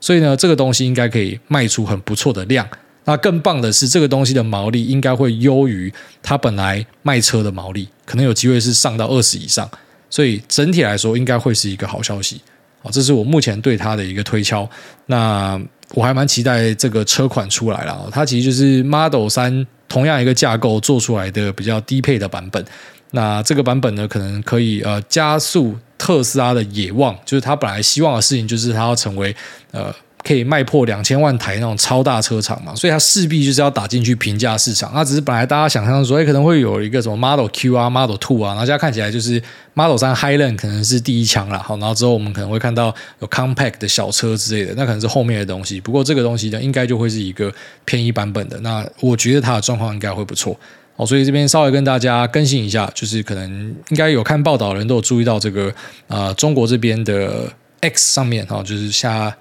[0.00, 2.68] 所以呢，这个东西应该可以卖出很不错的量。
[3.04, 9.70] 那更棒的是，这个东西的毛利应该会优于它本来卖车的毛利，可能有机会是上到二十以上。
[10.10, 12.40] 所以整体来说，应该会是一个好消息。
[12.82, 14.68] 哦，这是我目前对它的一个推敲。
[15.06, 15.60] 那
[15.94, 18.08] 我还蛮期待这个车款出来了。
[18.12, 22.64] 它其实就是 Model 三同样一个架构做出来的比较低配的版本。
[23.10, 29.34] 那这个版本呢，可能可以呃加速特斯拉的野望，就是它本来希望的事情，就是它要成为
[29.72, 34.90] 呃可以卖破两千万台那种超大车厂嘛，所以它势必就是要打进去平价市场。
[34.94, 39.42] 那只是本来大家想象说，哎，可能会有一个什么 Model Q 啊、Model Two 啊，然后现在看起来就是
[39.74, 41.58] Model 三 Highland 可能是第一枪了。
[41.58, 45.80] 好，然后之后我们可能会看到有 Compact 的小车之类的，那可能是后面的东西。
[45.80, 47.52] 不过这个东西呢，应该就会是一个
[47.84, 48.60] 便宜版本的。
[48.60, 50.58] 那我觉得它的状况应该会不错。
[50.96, 55.68] 哦，所以这边稍微跟大家更新一下，就是可能应该有看报道的人都有注意到这个
[56.08, 59.34] 啊、呃，中国这边的 X 上面哈，就是下。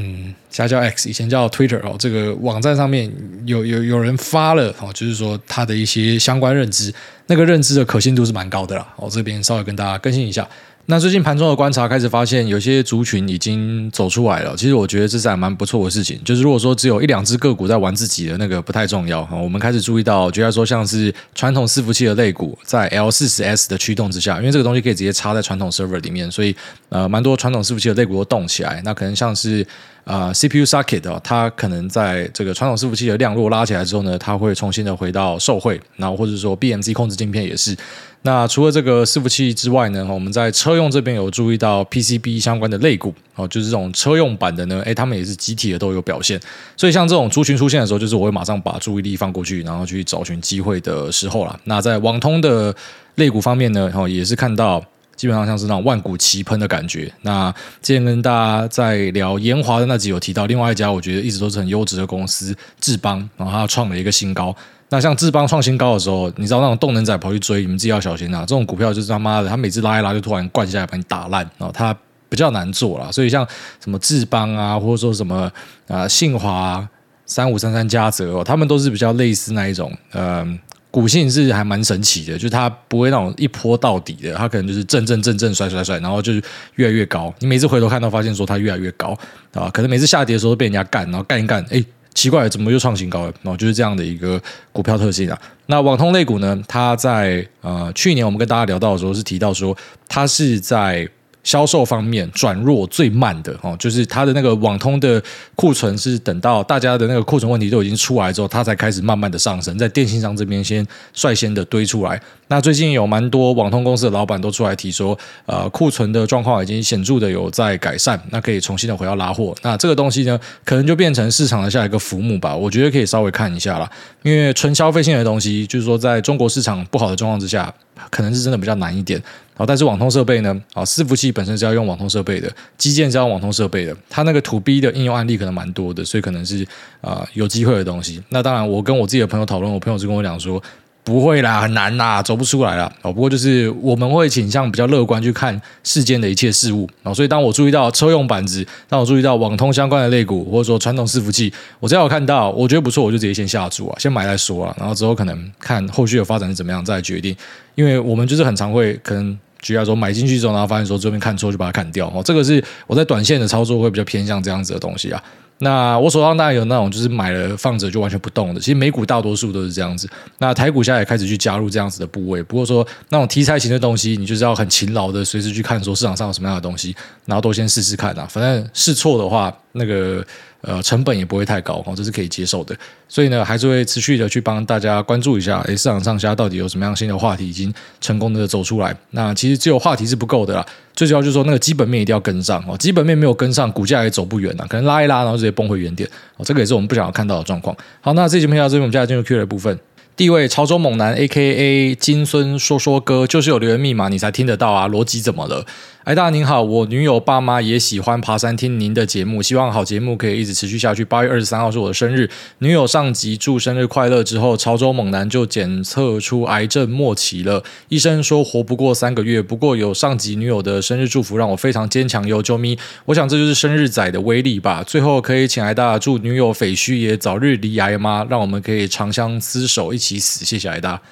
[0.00, 1.96] 嗯，家叫 X，以前叫 Twitter 哦。
[1.98, 3.12] 这个网站上面
[3.44, 6.94] 有有有人发了哦，就是说他的一些相关认知，
[7.26, 8.94] 那个认知的可信度是蛮高的啦。
[8.96, 10.48] 我这边稍微跟大家更新一下。
[10.90, 14.56] 那最近盘中的观察开始发现，有些族群已经走出来了。
[14.56, 16.18] 其实我觉得这是还蛮不错的事情。
[16.24, 26.56] 就是如果说只有一两只个股在玩自己的那个不太重要哈，我们开始注意到，觉得说像是传统伺服器的类股，在 L 四十 S 的驱动之下，因为这个东西可以直接插在传统 server 里面，所以
[26.88, 28.80] 呃，蛮多传统伺服器的类股都动起来。
[28.82, 29.66] 那可能像是
[30.08, 37.76] 啊、CPU socket 哦，它可能在这个传统伺服器的量落拉起来之后呢，它会重新的回到受惠，然后或者说 BMC 控制晶片也是。
[38.22, 46.40] 那除了这个伺服器之外呢，我们在车用这边有注意到 PCB 相关的类股哦，就是这种车用版的呢，诶，他们也是集体的都有表现。
[46.74, 51.60] 所以像这种族群出现的时候，就是我会马上把注意力放过去，然后去找寻机会的时候啦。
[51.64, 52.74] 那在网通的
[53.16, 54.82] 类股方面呢，哦，也是看到
[55.18, 57.12] 基本上像是那种万古齐喷的感觉。
[57.20, 57.52] 那
[57.82, 64.56] 之前跟大家在聊延华的那集有提到，另外一家我觉得一直都是很优质的公司智邦，然后它创了一个新高。
[64.90, 68.40] 那像智邦创新高的时候，你知道那种动能仔跑去追，你们自己要小心啊！
[68.40, 71.94] 这种股票就是他妈的，他每次拉一拉就突然灌下来把你打烂，然后它
[72.30, 73.12] 比较难做啦。
[73.12, 73.46] 所以像
[73.84, 75.52] 什么智邦啊，或者说什么
[75.88, 76.88] 啊信华
[77.26, 80.58] 三五三三嘉泽哦，他们都是比较类似那一种，嗯，
[80.90, 86.42] 股性是还蛮神奇的，就是它不会那种一波到底的，它可能就是正正正正甩甩甩，然后就是
[86.74, 87.32] 越来越高。
[87.40, 89.18] 你每次回头看到发现说它越来越高
[89.52, 91.84] 啊，可能每次下跌的时候被人家干，然后干一干，哎。
[92.14, 93.32] 奇怪，怎么又创新高了？
[93.44, 95.40] 哦，就是这样的一个股票特性啊。
[95.66, 96.60] 那网通类股呢？
[96.66, 99.76] 它在呃去年我们跟大家聊到的时候是提到说，
[100.08, 101.08] 它是在。
[101.48, 105.22] 销售方面转弱最慢的哦，就是它的那个网通的
[105.54, 112.20] 库存是等到大家的那个库存问题都已经出来之后，它才开始慢慢的上升，在电信商这边先率先的堆出来。
[112.48, 119.54] 那最近有蛮多网通公司的老板都出来提说，呃，库存的状况已经显著的有在改善，那可以重新的回到拉货。
[119.62, 122.54] 那这个东西呢，可能就变成市场的下一个浮木吧。
[122.54, 123.90] 我觉得可以稍微看一下啦，
[124.22, 127.72] 因为纯消费性的东西，就是说在中国市场不好的状况之下。
[128.10, 130.54] 可能是真的比较难一点，然后，但是网通设备呢？
[130.74, 136.66] 啊，伺服器本身是要用网通设备的，基建是要网通设备的，它那个 To B 的应用案例可能蛮多的，所以可能是
[137.00, 138.22] 啊、有机会的东西。
[138.28, 140.62] 那当然，我跟我自己的朋友讨论，我朋友就跟我讲说。
[141.08, 142.92] 不会啦，很难啦，走不出来啦。
[143.00, 146.86] 哦，不过就是我们会倾向比较乐观去看世间的一切事物。
[147.02, 154.76] 哦，所以当我注意到车用板子，当我注意到网通相关的类股，或者说传统伺服器，我只要有看到我觉得不错，我就直接先下注啊，先买再说啊。
[154.78, 157.34] 然后之后可能看后续的发展是怎么样再决定。
[157.74, 162.06] 因为我们就是很常会可能举例说买进去之后，然后发现说这边看错就把它砍掉。
[162.08, 165.24] 哦，这个是我在短线的操作会比较偏向这样子的东西啊。
[165.58, 170.08] 那我手上当然有那种就是买了放着就完全不动的，其实美股大多数都是这样子。
[170.38, 176.94] 那台股现在也开始去加入这样子的部位，不过说那种题材型的东西，你就是要很勤劳的随时去看说市场上有什么样的东西，
[177.24, 178.26] 然后都先试试看啊。
[178.30, 180.24] 反正试错的话，那个。
[180.60, 182.76] 呃，成本也不会太高哦，这是可以接受的。
[183.08, 188.94] 所以呢，还是会持续的去帮大家关注一下，诶，市场上下到底有什么样新的话题已经成功的走出来。
[189.12, 197.76] 那其实只有话题是不够的啦，最主要就是说那个基本面一定要跟上哦，基本面没有跟上，股价也走不远了，可能拉一拉，然后直接崩回原点哦，这个也是我们不想要看到的状况。
[198.00, 199.78] 好，那这期节目到这边，我们接下来进入 Q 的部分。
[200.16, 205.64] 第一位潮州猛男 A.K.A 金孙说说哥，就是有留言密码你才听得到啊，逻辑怎么了？
[206.08, 211.04] 哎，大您好，我女友爸妈也喜欢爬山听您的节目，希望好节目可以一直持续下去。
[211.04, 219.42] 八月二十三号是我的生日，女友上集祝生日快乐之后，潮州猛男就检测出癌症末期了，医生说活不过三个月。
[219.42, 222.78] 不过有上集女友的生日祝福，让我非常坚强哟，啾咪！
[223.04, 224.82] 我想这就是生日仔的威力吧。
[224.82, 228.26] 最后可以请艾大祝女友匪须也早日离癌吗？
[228.30, 230.42] 让我们可以长相厮守，一起死。
[230.46, 231.02] 谢谢艾大，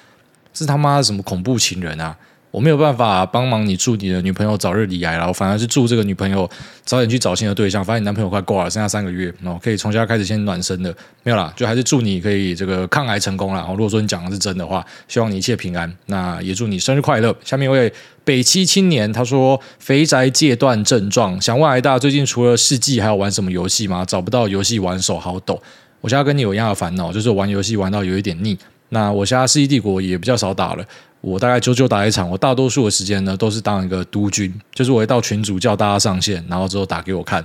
[0.55, 2.17] 是他妈什么恐怖情人啊！
[2.51, 6.49] 我没有办法帮忙你祝你的女朋友早日离癌了，我反而是祝这个女朋友
[6.85, 7.85] 早点去找新的对象。
[7.85, 13.67] 反正你男朋友快挂了，剩下三个月，哦，可以从现在开始先暖身的，没有啦，就还是祝你可以这个抗癌成功了。
[13.71, 15.93] 如果说你讲的是真的话，希望你一切平安。
[16.07, 17.37] 那也祝你生日快乐。
[17.45, 17.93] 下面一位
[18.25, 24.03] 北七青年他说：“肥宅戒断症状，想问癌大最近除了世纪还有玩什么游戏吗？
[24.07, 25.61] 找不到游戏玩，手好抖。
[26.01, 28.57] 我现在跟你有一样的烦恼，就是玩游戏玩到有一点腻。
[28.89, 30.85] 那我现在世纪帝国也比较少打了。”
[31.21, 37.45] 我大概久久打一场，我大多数的时间呢都是当一个督军，就是我会到群组叫大家上线，然后之后打给我看。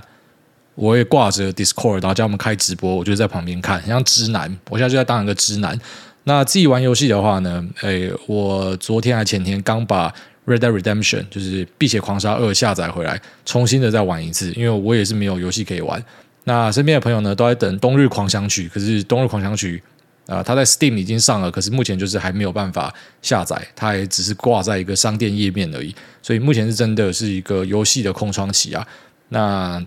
[0.74, 5.78] 我也挂着 Discord，然后叫他们开直播，我就在旁边看，像直男，我现在就在当一个直男。
[6.24, 10.08] 那自己玩游戏的话呢，哎，我昨天还前天刚把
[10.46, 16.02] Red Dead Redemption 就是《碧血狂杀二》下载回来，重新的再玩一次，因为我也是没有游戏可以玩。
[16.44, 19.82] 那身边的朋友呢，都在等《冬日狂想曲》，可是《冬日狂想曲》
[20.26, 28.86] 啊、它在 Steam 已经上了，可是目前就是还没有办法下载，它也只是挂在一个商店页面而已，所以目前是真的是一个游戏的空窗期啊。
[29.30, 29.84] 那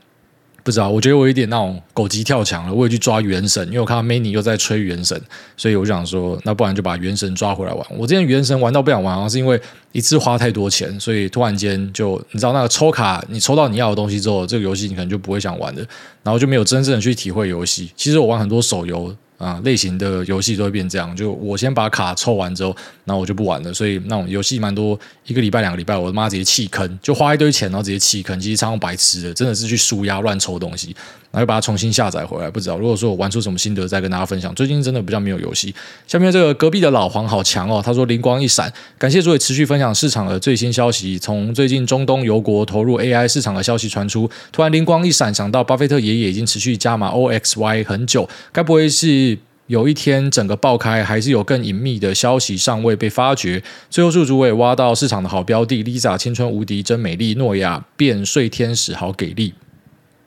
[0.62, 2.74] 不知道，我觉得我有点那种狗急跳墙了。
[2.74, 5.20] 我也去抓原神，因为我看到 Many 又在吹原神，
[5.56, 7.86] 所以我就想说，那不然就把原神抓回来玩。
[7.92, 9.60] 我之前原神玩到不想玩，好像是因为
[9.92, 15.88] 一次花太多钱，所以突然间就你知道那个抽卡，你抽到你要的东西之后，这个游戏你可能就不会想玩的，
[16.24, 17.92] 然后就没有真正的去体会游戏。
[17.96, 19.16] 其实我玩很多手游。
[19.38, 23.74] 啊，类型的游戏都会变这样，就我先把卡抽完之后，那我就不玩了。
[23.74, 30.96] 所以那种游戏蛮多，一个礼拜、两个礼拜，我的妈直接弃坑，就花一堆钱，然后直接弃坑，其实超白痴的，真的是去输压乱抽东西。
[31.36, 32.78] 然后把它重新下载回来，不知道。
[32.78, 34.56] 如果说我玩出什么心得，再跟大家分享。
[34.56, 35.76] 最近真的比较没有游戏。
[36.08, 41.20] 下面这个隔壁的老黄好强哦，他说灵光一闪，感谢诸位持续分享市场的最新消息。
[41.20, 53.62] 从最近中东油国投入 AI 市场的消息传出，突然灵光一闪，想到巴菲特爷爷已经持续加码 OXY 很久，该不会是有一天整个爆开，还是有更隐秘的消息尚未被发掘？
[53.90, 59.54] 最后祝诸位挖到市场的好标的，Lisa 青春无敌真美丽，诺亚变睡天使好给力。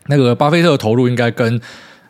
[0.08, 1.60] 那个巴菲特的投入应该跟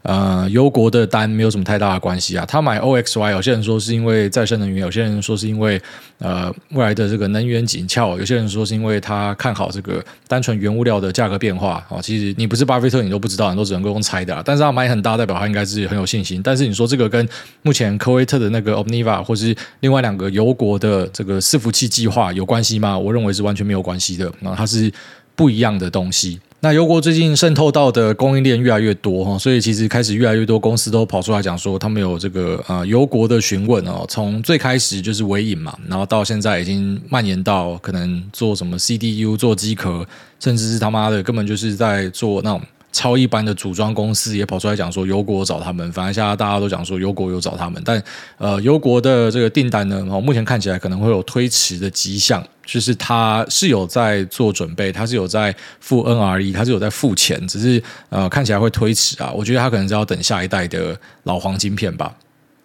[0.02, 2.46] 呃油国的单没有什么太大的关系啊。
[2.46, 5.78] 他买 OXY，有些人说是因为再生能源，有些人说是因为
[6.18, 12.00] 呃未来的这个能源紧俏，有些人说是因为他看好这个单纯原物料的价格变化啊。
[12.00, 14.40] 其实你不是巴菲特，你都不知道，你都只能够用猜的。
[14.46, 16.40] 但是他买很大，代表他应该是很有信心。
[16.42, 17.28] 但是你说这个跟
[17.62, 22.96] 目前科威特的那个 Omniva 或是另外两个油国的这个伺服器计划有关系吗？
[22.96, 24.32] 我认为是完全没有关系的。
[24.40, 24.90] 那它是
[25.34, 26.40] 不一样的东西。
[26.60, 40.04] 那油国最近渗透到的供应链越来越多哈，所以其实开始越来越多公司都跑出来讲说，他们有这个呃油国的询问哦，从最开始就是尾影嘛，然后到现在已经蔓延到可能做什么 CDU 做机壳，
[40.40, 42.60] 甚至是他妈的根本就是在做那种。
[42.98, 48.02] 超一般的组装公司也跑出来讲说，油国找他们，反正现在大家都讲说油国有找他们，但
[48.38, 62.12] 呃，油国的这个订单呢，目前看起来可能会有推迟的迹象，就是他是有在做准备，他是有在付 NRE，他是有在付钱，只是呃看起来会推迟啊，我觉得他可能是要等下一代的老黄晶片吧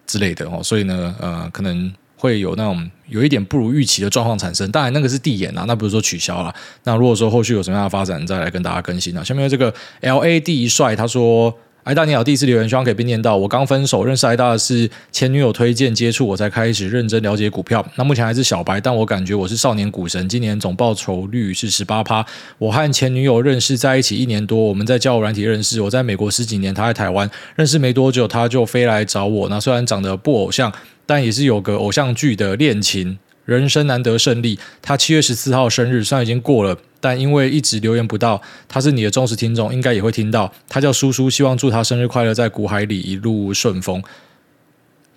[0.04, 1.94] 之类的哦，所以呢，呃，可能。
[2.16, 6.54] 会有那种有一点不如预期的状况产生，当然那个是递延啊，那不是说取消了。
[6.84, 9.22] 那如果说后续有什么样的发展，再来跟大家更新啊。
[9.22, 11.56] 下面这个 L A D 帅他说。
[11.84, 13.36] 艾大你好，第一次留言，希望可以被念到。
[13.36, 17.86] 我刚分手，认识艾大是前女友推荐接触，我才开始认真了解股票。
[17.96, 20.26] 那目前还是小白，但我感觉我是少年股神。
[20.26, 22.24] 今年总报酬率是十八趴。
[22.56, 25.78] 我和前女友认识在一起一年多，我们在交友软体认识。
[25.82, 29.50] 我在美国十几年，她在台湾认识没多久，她就飞来找我。
[29.50, 30.72] 那虽然长得不偶像，
[31.04, 33.18] 但也是有个偶像剧的恋情。
[33.44, 40.52] 人生难得胜利，他七月十四号生日，虽然已经过了，但因为一直留言不到，他是你的忠实听众，应该也会听到。
[40.68, 44.02] 他叫叔叔，希望祝他生日快乐，在股海里一路顺风。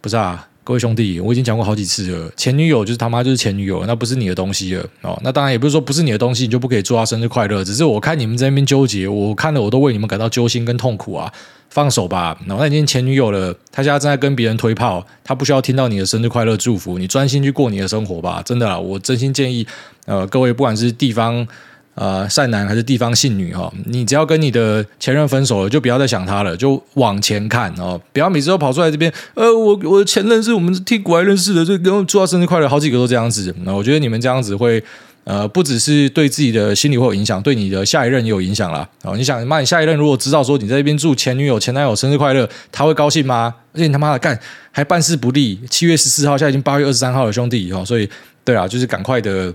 [0.02, 5.20] 不是啊，各位兄弟，我已经讲过好几次了，前女友就是他妈就是前女友，那不是你的东西了哦。
[5.24, 7.64] 那当然也不是说不是你的东西，你就不可以祝他生日快乐。
[7.64, 11.34] 只是我看你们在那边纠结，我看了我都为你们感到揪心跟痛苦啊。
[11.78, 19.68] 放手吧，然后那已经前女友了，他现在正在跟别人推炮，他不需要听到你的生日快乐祝福，你专心去过你的生活吧，真的啦，我真心建议，
[20.08, 21.48] 呃，各位不管是地方
[21.94, 34.84] 呃善男还是地方性女哈，你只要跟你的前任分手了，就不要再想他了，就往前看哦，不要每次都跑出来这边，呃，我我的前任是我们替股来认识的，就跟祝他生日快乐，好几个都这样子，那我觉得你们这样子会。
[35.30, 38.88] 呃，不只是对自己的心理会有影响，对你的下一任也有影响啦。
[39.04, 43.54] 哦，你想，妈，你下一任如果知道说你在这边祝前女友、前男友生日快乐，他会高兴吗？
[43.74, 44.40] 而且你他妈的干
[44.72, 48.10] 还办事不利，七月十四号，现在已经八月二十三号了，兄弟哦，所以
[48.46, 49.54] 对啊，就是赶快的。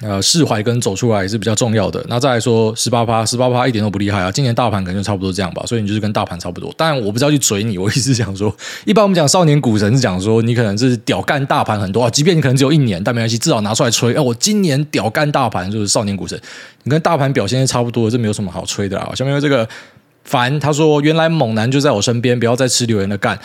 [0.00, 2.04] 呃，释怀跟走出来也是比较重要的。
[2.08, 4.30] 那再来说十八趴，十八趴一点都不厉害啊。
[4.30, 6.72] 今年大盘可能就差不多这样吧，所以你就是跟大盘差不多。
[6.76, 14.14] 但，我不知道去嘴你，我意思是讲说，一般我们讲少年股神是讲说，你可能是屌干大盘很多啊，即便你可能只有一年，但没关系，至少拿出来吹。
[14.14, 16.40] 哎，我今年屌干大盘就是少年股神，
[16.84, 19.12] 你跟大盘表现差不多，这没有什么好吹的啊。
[19.14, 19.68] 下面这个
[20.22, 23.38] 凡他说，原来猛男就在我身边，不要再吃留言的干。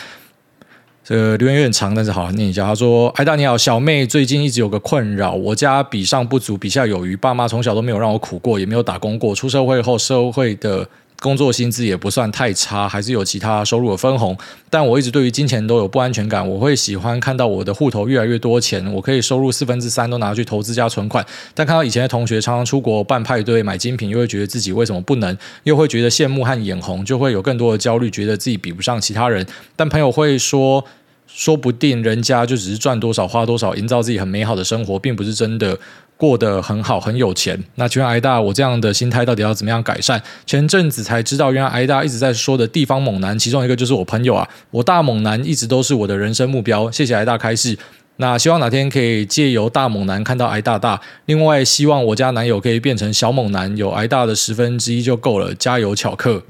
[1.06, 2.64] 这个留言有点长，但是好好念一下。
[2.64, 7.14] 他说：“艾大你好，小妹最近一直有个困扰，我家比上不足，比下有余。
[7.14, 9.34] 爸妈从小都没有让我苦过，也没有打工过。
[9.34, 10.88] 出社会后，社会的
[11.20, 14.36] 工作薪资也不算太差，还是有其他收入的分红。
[14.68, 21.24] 但我一直对于金钱都有不安全感，我会喜欢看到我的户头越来越多钱，我可以收入四分之三都拿去投资加存款。
[21.54, 29.46] 但看到以前的同学常常出国办派对、买精品，又会觉得自己为什么不能，又会觉得羡慕和眼红，就会有更多的焦虑，觉得自己比不上其他人。
[29.76, 30.84] 但朋友会说，
[31.26, 35.78] 说不定人家就只是赚多少花多少，营造自己很美好的生活，并不是真的。
[36.16, 37.62] 过得很好，很有钱。
[37.74, 40.22] 那请问挨大，我这样的心态到底要怎么样改善？
[40.46, 44.48] 前阵子才知道，原来挨大一直在说的地方猛男，其中一个就是我朋友啊。
[44.70, 46.90] 我大猛男一直都是我的人生目标。
[46.90, 47.76] 谢谢挨大开示。
[48.16, 51.00] 那希望哪天可以借由大猛男看到挨大大。
[51.26, 55.52] 另外，希望我家男友可以变成小猛男，有挨大的十分之一就够了。
[55.54, 56.44] 加油，巧克。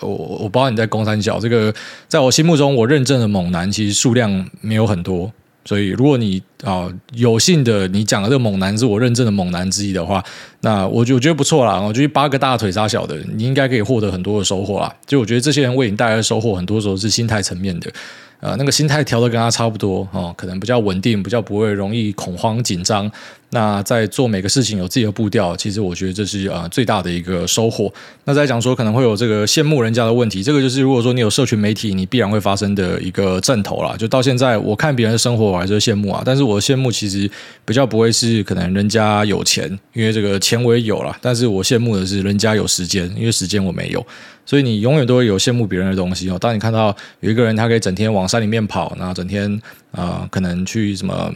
[0.00, 1.72] 我我不知道你在攻三角这个，
[2.08, 5.32] 在我心目中，我认证的猛男其实数量没有很多。
[5.68, 10.24] 所以，如果你啊有幸的，你讲的这个猛男是我认证的猛男之一的话，
[10.62, 11.78] 那我就我觉得不错啦。
[11.78, 14.90] 我觉得八个大腿扎小的，你应该可以获得很多的收获啦。
[15.04, 17.92] 就我觉得这些人为你带来的收获，很多时候是心态层面的。
[18.40, 23.10] 啊，那个心态调的跟他差不多哦，可能比较稳定，比较不会容易恐慌紧张。
[23.50, 27.90] 那在做每个事情有自己的步调，其实我觉得这是呃最大的一个收获。
[28.24, 33.96] 那再讲说可能会有这个羡慕人家的问题，这个就是如果说你有社群媒体，你必然会发生的一个阵头啦。
[33.98, 36.22] 就到现在，我看别人的生活，我还是羡慕啊。
[36.24, 37.30] 但是我羡慕其实
[37.64, 41.16] 比较不会是可能人家有钱，因为这个钱我也有了。
[41.22, 44.06] 但是我羡慕的是人家有时间，因为时间我没有。
[44.44, 46.38] 所以你永远都会有羡慕别人的东西哦。
[46.38, 49.50] 当你看到有一个人，他可以整天往山里面跑，然后整天
[49.90, 51.30] 啊、呃，可能去什么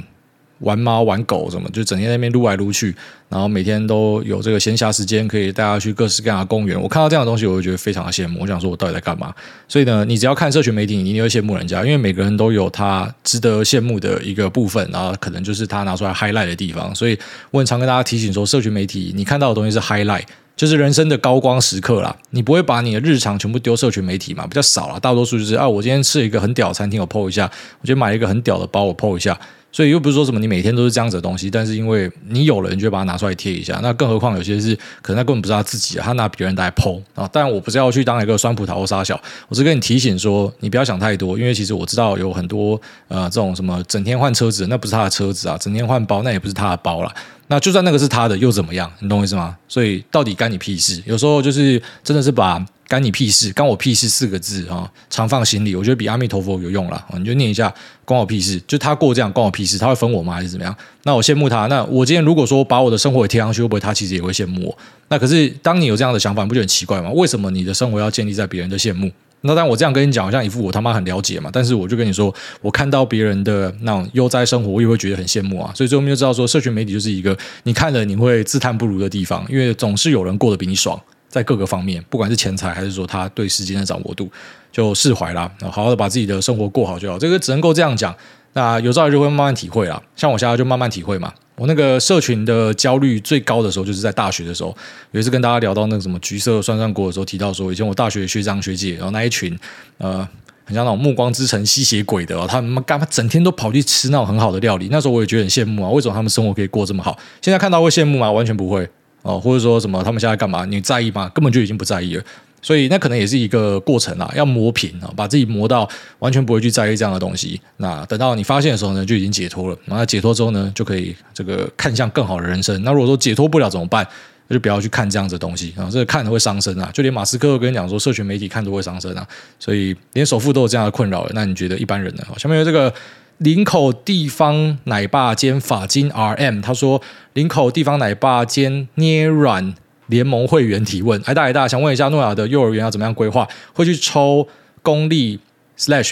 [0.62, 2.94] 玩猫玩狗什么，就整天在那边撸来撸去，
[3.28, 6.80] 然后每天都有这个闲暇时间可以带他去各式各样的公园。
[6.80, 8.40] 我看到这样的东西，我会觉得非常的羡慕。
[8.40, 9.34] 我想说，我到底在干嘛？
[9.68, 16.94] 所以呢，你只要看社群媒体，你一定会羡慕人家，因为每个人都有他值得羡慕的一个部分，然后可能就是他拿出来 highlight 的地方。
[16.94, 17.18] 所以
[17.50, 20.24] 我很常跟大家提醒说，社群媒体你看到的东西是 highlight。
[20.54, 24.46] 就是人生的高光时刻啦，你不会把你的日常全部丢社群媒体嘛？
[24.46, 27.46] 比较少啦，大多数就是啊，我今天吃了一个很屌餐厅，我 po 一下；
[27.80, 29.36] 我今天买了一个很屌的包，我 po 一下。
[29.72, 33.80] 所以又不是说什么你每天都是这样子的东西，但是因为你有了，你就把它拿出来贴一下。
[33.82, 37.28] 那更何况有些是可能他根本不是他自己，他拿别人来 po 啊。
[37.32, 39.18] 但我不是要去当一个酸葡萄或杀小，
[39.48, 47.10] 我是跟你提醒说，你不要想太多，因为其实我知道有很多呃这种什么整天换车子，那不是他的车子啊；整天换包，那也不是他的包了。
[47.52, 48.90] 那就算那个是他的，又怎么样？
[49.00, 49.54] 你懂我意思吗？
[49.68, 51.02] 所以到底干你屁事？
[51.04, 55.76] 有时候就是真的是把“干你屁事”、“干我屁事”四个字啊，常放心里。
[55.76, 57.04] 我觉得比阿弥陀佛有用了。
[57.18, 57.70] 你就念一下
[58.06, 59.76] “关我屁事”，就他过这样，关我屁事。
[59.76, 60.32] 他会分我吗？
[60.32, 60.74] 还是怎么样？
[61.02, 61.66] 那我羡慕他。
[61.66, 64.78] 那我今天如果说把我的生活也贴上去，会不会他其实也会羡慕我？
[65.08, 67.10] 那可是当你有这样的想法，不觉得很奇怪吗？
[67.10, 69.12] 为什么你的生活要建立在别人的羡慕？
[69.42, 71.50] 那但，我这样跟你讲，好像一副我他妈很了解嘛。
[71.52, 75.72] 但是我就跟你说，我看到别人的那种悠哉生活，我也会觉得很羡慕啊。
[75.74, 84.30] 所以最后面就知道说，社群媒体就是一个你看了你会自叹不如的地方，因为总是有人过得比你爽，在各个方面，不管是钱财还是说他对时间的掌握度，
[84.70, 87.18] 就释怀啦，好好的把自己的生活过好就好。
[87.18, 88.14] 这个只能够这样讲。
[88.54, 91.32] 那有朝一日会慢慢体会啦，像我现在就慢慢体会嘛。
[91.56, 94.76] 我那个社群的焦虑最高的时候，就是在大学的时候。
[95.12, 99.56] 有一次跟大家聊到那个什么橘色涮涮锅的时候，提到说，以前我大学学长学姐，然后那一群
[99.98, 100.26] 呃，
[100.64, 104.88] 很像那种暮光之城吸血鬼的，他们干嘛整天都跑去吃那种很好的料理。
[104.90, 107.16] 那时候我也觉得很羡慕啊，为什么他们生活可以过这么好？
[107.40, 108.32] 现在看到会羡慕吗？
[108.32, 108.88] 完全不会
[109.22, 110.64] 哦，或者说什么他们现在干嘛？
[110.64, 111.30] 你在意吗？
[111.34, 112.24] 根本就已经不在意了。
[112.62, 115.86] 所以那可能也是一个过程啦，要磨平啊，把自己磨到
[116.20, 117.60] 完全不会去在意这样的东西。
[117.78, 119.76] 那等到你发现的时候呢，就已经解脱了。
[119.86, 122.80] 那解脱之后呢，就可以这个看向更好的人生。
[122.84, 124.06] 那如果说解脱不了怎么办？
[124.48, 126.90] 那就不要去看这样子的东西啊，这个看会伤身啊。
[126.92, 129.26] 就连马斯克都跟你讲说，社群媒体看都会伤身啊。
[129.58, 132.24] 所以连首富都有这样的困扰了，那你觉得一般人呢？
[132.36, 132.92] 下面有这个
[133.38, 137.00] 林口地方奶爸兼法金 RM，他说
[137.34, 139.74] 林口地方奶爸兼捏软。
[140.06, 143.46] 联盟会员提问：癌大癌大，想问一下诺亚的幼儿园要怎么样规划？
[143.72, 144.46] 会去抽
[144.82, 145.40] 公立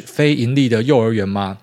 [0.07, 1.59] 非盈利的幼儿园吗？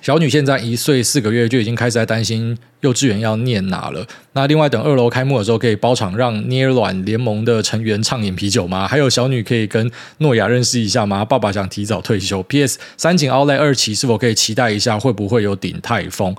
[0.00, 4.06] 小女现在一岁四个月，就已经开始在担心幼稚园要念哪了。
[4.32, 8.86] 那另外等二楼开幕的时候，可以包场让捏软联盟的成员畅饮啤酒吗？
[8.86, 11.24] 还有小女可以跟诺亚认识一下吗？
[11.24, 12.40] 爸爸想提早退休。
[12.44, 12.78] P.S.
[12.96, 14.96] 三井奥莱二期是否可以期待一下？
[14.96, 16.32] 会不会有鼎泰丰？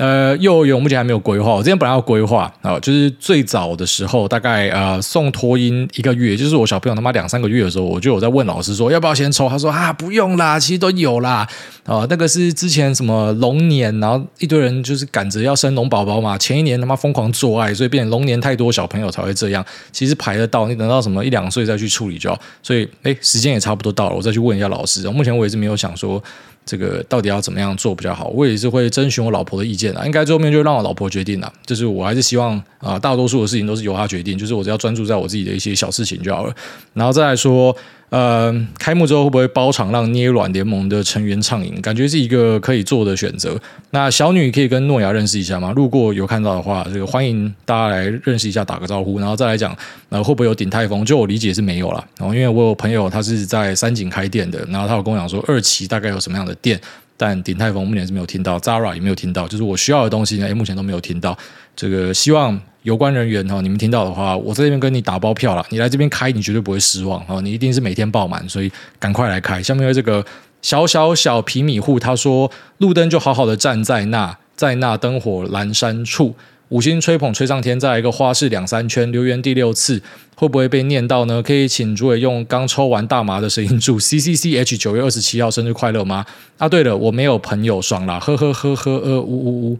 [0.00, 1.52] 呃，幼儿园目前还没有规划。
[1.52, 9.46] 我之前本来要规划啊，就是最早的时候，大概呃送托婴一个月，就是我小朋友他妈两三个月的时候，我就有在问老师说要不要先抽。
[9.46, 11.46] 他说啊，不用啦，其实都有啦。
[11.84, 16.38] 啊，那个是之前什么龙年，然后一堆人就是赶着要生龙宝宝嘛。
[16.38, 19.62] 前一年他妈疯狂做爱，所以变成龙年太多小朋友才会这样。
[19.92, 22.40] 其实排得到，你等到什么一两岁再去处理就好。
[22.62, 25.06] 所以，哎，时间也差不多到了，我再去问一下老师。
[25.10, 26.22] 目前我也是没有想说。
[26.64, 28.28] 这个到底要怎么样做比较好？
[28.28, 30.04] 我也是会征询我老婆的意见啊。
[30.06, 31.52] 应该最后面就让我老婆决定了。
[31.66, 34.38] 就是我还是希望啊、大多数的事情都是由她决定。
[34.38, 36.54] 就是我只要专注在我自己的一些小事情就好了。
[36.94, 37.76] 然后再来说。
[38.10, 41.80] 呃，开幕之后会不会包场让捏软联盟的成员畅饮？
[41.80, 43.56] 感觉是一个可以做的选择。
[43.90, 45.72] 那小女可以跟诺亚认识一下吗？
[45.76, 49.20] 如果有看到的话，这个欢迎大家来认识一下，打个招呼。
[49.20, 49.76] 然后再来讲，
[50.08, 51.04] 呃，会不会有鼎泰丰？
[51.04, 52.04] 就我理解是没有了。
[52.18, 56.80] 然后因为我有朋友他是在三井开店的，然后他有跟我讲说二期大概有什么样的店，
[57.16, 61.38] 但鼎泰丰目前是没有听到，Zara 也没有听到，就是我需要的东西呢，诶，目前都没有听到。
[61.76, 62.60] 这个希望。
[62.82, 65.64] 有关人员哈，你们听到的话，我在这边跟你打包票了。
[65.68, 69.62] 你来这边开，你绝对不会失望哈，你一定是每天爆满，所以赶快来开。
[69.62, 70.24] 下面有这个
[70.62, 76.34] 小小小皮米户，他说路灯就好好的站在那，在那灯火阑珊处，
[76.70, 80.00] 五星吹捧吹上天，再来一个花式两三圈，留言第六次
[80.34, 81.42] 会不会被念到呢？
[81.42, 86.24] 可以请诸位用刚抽完大麻的声音祝 C C C H 九月二十七号生日快乐吗？
[86.56, 89.78] 啊，对了，我没有朋友爽啦，呵呵呵呵呃，呜呜呜。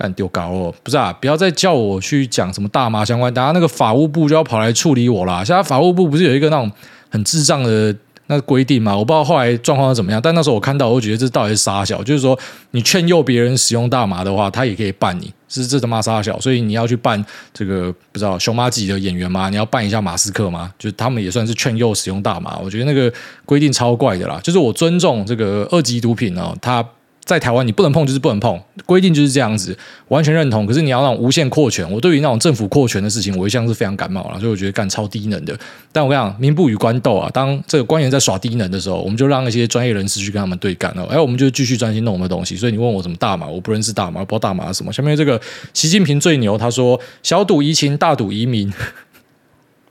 [0.00, 1.12] 干丢高哦，不是啊！
[1.20, 5.44] 不要再叫我去讲什么大麻相关，等下那个法务部就要跑来处理我啦。
[5.44, 6.72] 现在法务部不是有一个那种
[7.10, 7.94] 很智障的
[8.28, 8.96] 那个规定吗？
[8.96, 12.38] 我不知道后来状况是怎么样，但那时候我看到，我觉得这到底是杀小，就是说
[12.70, 16.40] 你劝诱别人使用大麻的话，他也可以办你，是这他妈杀小。
[16.40, 17.22] 所以你要去办
[17.52, 19.50] 这个不知道熊妈自己的演员吗？
[19.50, 20.72] 你要办一下马斯克吗？
[20.78, 23.12] 就他们也算是劝诱使用大麻，我觉得那个
[23.44, 24.40] 规定超怪的啦。
[24.42, 26.82] 就是我尊重这个二级毒品哦，他。
[27.24, 29.76] 在台湾，你不能碰，就是不能碰，规定就是这样子，
[30.08, 30.66] 完全认同。
[30.66, 35.56] 可是你要那种无限扩权，我对于那种政府扩权的事情，我一向是非常感冒了，所以我觉得干超低能的。
[35.92, 41.06] 但我跟你讲，民不与官斗啊，当这个官员在耍低能的时候，我们就让一些专业人士去跟他们对干哦。
[41.10, 42.56] 哎，我们就继续专心弄我们的东西。
[42.56, 44.92] 所以你问我什么大麻，我不认识大麻，不知道大麻是什么。
[44.92, 45.40] 下面这个
[45.72, 48.72] 习近平最牛，他说小赌怡情，大赌移民。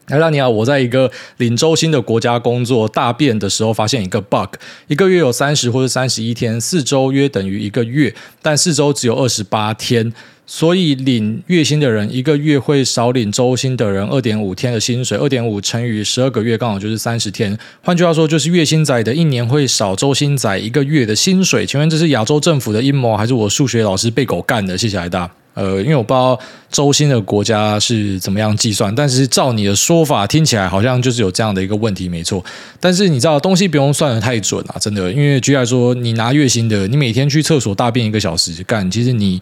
[0.09, 4.55] 来，让你好，我在一个领周薪的国家工作，大便的时候发现一个 bug，
[4.87, 10.11] 一个月有三十或者三十一天，四周约等于一个月，但四周只有二十八天，
[10.45, 21.65] 所以领月薪的人一个月会少领周薪的人二点五天的薪水，二点五乘以十二个月刚好就是三十天，换句话说就是月薪仔的一年会少周薪仔一个月的薪水。
[21.65, 24.77] 请问这是亚洲政府的阴谋，还是我数学老师被狗干的？
[24.77, 25.29] 谢谢海大。
[25.53, 26.39] 呃，因为我不知道
[26.71, 32.43] 周薪的国家是怎么样计算，但是照你的说法听起来好像就是有这样的一个问题，没错。
[32.79, 35.11] 但是你知道东西不用算得太准啊，真的。
[35.11, 39.41] 因为举例来说，你拿月薪的，你每天去厕所大便一个小时干，其实你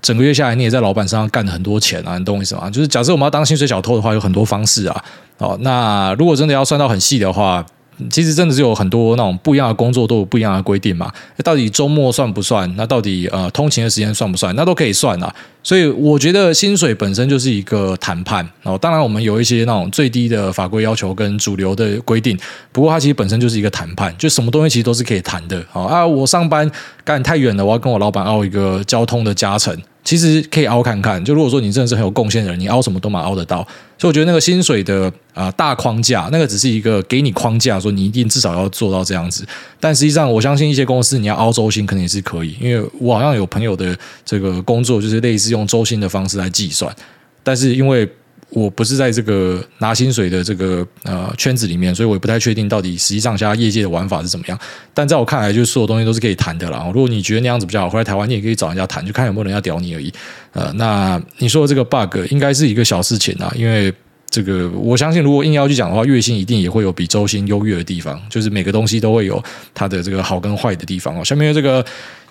[0.00, 2.68] 整个月下来你也在老板身上干了很多钱啊，你懂我意思吗？
[2.70, 5.04] 就是假设我们要当薪水小偷的话，有很多方式啊。
[5.38, 7.64] 哦，那如果真的要算到很细的话。
[8.10, 11.12] 其实真的是有很多那种不一样的工作都有不一样的规定嘛。
[11.42, 12.72] 到底周末算不算？
[12.76, 14.54] 那到底呃通勤的时间算不算？
[14.56, 15.34] 那都可以算啊。
[15.62, 18.76] 所以我觉得薪水本身就是一个谈判哦。
[18.76, 22.38] 当然我们有一些那种最低的法规要求跟主流的规定，
[22.70, 25.64] 不过它其实本身就是一个谈判，就什么东西其实都是可以谈的。
[25.72, 26.70] 哦啊，我上班
[27.02, 29.74] 干太远了，我要跟我老板要一个交通的加成。
[30.04, 33.66] 其实可以凹看看，就如果说你真的是很有贡献的人，你凹什么都嘛凹得到。
[33.96, 39.46] 所以我觉得那个薪水的啊、大框架，那个只是一个给你框架，说你一定至少要做到这样子。
[39.80, 42.54] 但实际上，我相信一些公司你要凹周薪，肯定也是可以。
[42.60, 46.94] 因为我好像有朋友的这个工作就是类似用周薪的方式来计算，
[47.42, 48.08] 但是因为。
[48.54, 54.56] 我不是在这个拿薪水的这个呃圈子里面，所以我也不太确定到底实际上现在业界的玩法是怎么样。
[54.94, 56.84] 但在我看来，就是所有东西都是可以谈的啦。
[56.94, 60.12] 如果你觉得那样子比较好，回来台湾你也可以找人家谈，就看有没有人要屌你而已。
[60.52, 63.92] 呃，那你说的这个 bug 应该是一个小事情啊，因为
[64.30, 69.42] 这个我相信，如果硬要去讲的话，月薪一定也会有比周薪优越的地方，就是每个东西都会有
[69.74, 71.24] 它的这个好跟坏的地方哦。
[71.24, 71.84] 下面这个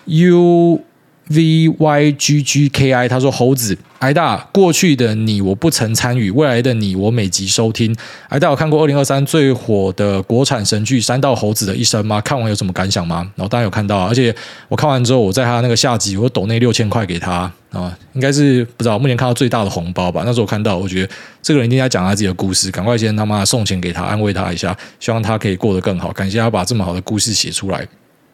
[0.06, 0.80] U。
[1.28, 7.94] V y g g k i，他说猴子，挨大过去的你我不曾参与，未来的你我每集收听。
[8.28, 12.20] 挨大有看过二零二三最火的国产神剧《三道猴子的一生》吗？
[12.20, 13.30] 看完有什么感想吗？
[13.36, 14.34] 然后当然有看到，而且
[14.68, 20.22] 我看完之后，我在他那个下集，我抖那六千块给他啊，应该是不知道目前看到最大的红包吧。
[20.26, 26.12] 那时候我看到，我觉得这个人一定在讲他自己的故事，赶快先他妈送钱给他，安慰他一下，希望他可以过得更好。
[26.12, 27.86] 感谢他把这么好的故事写出来。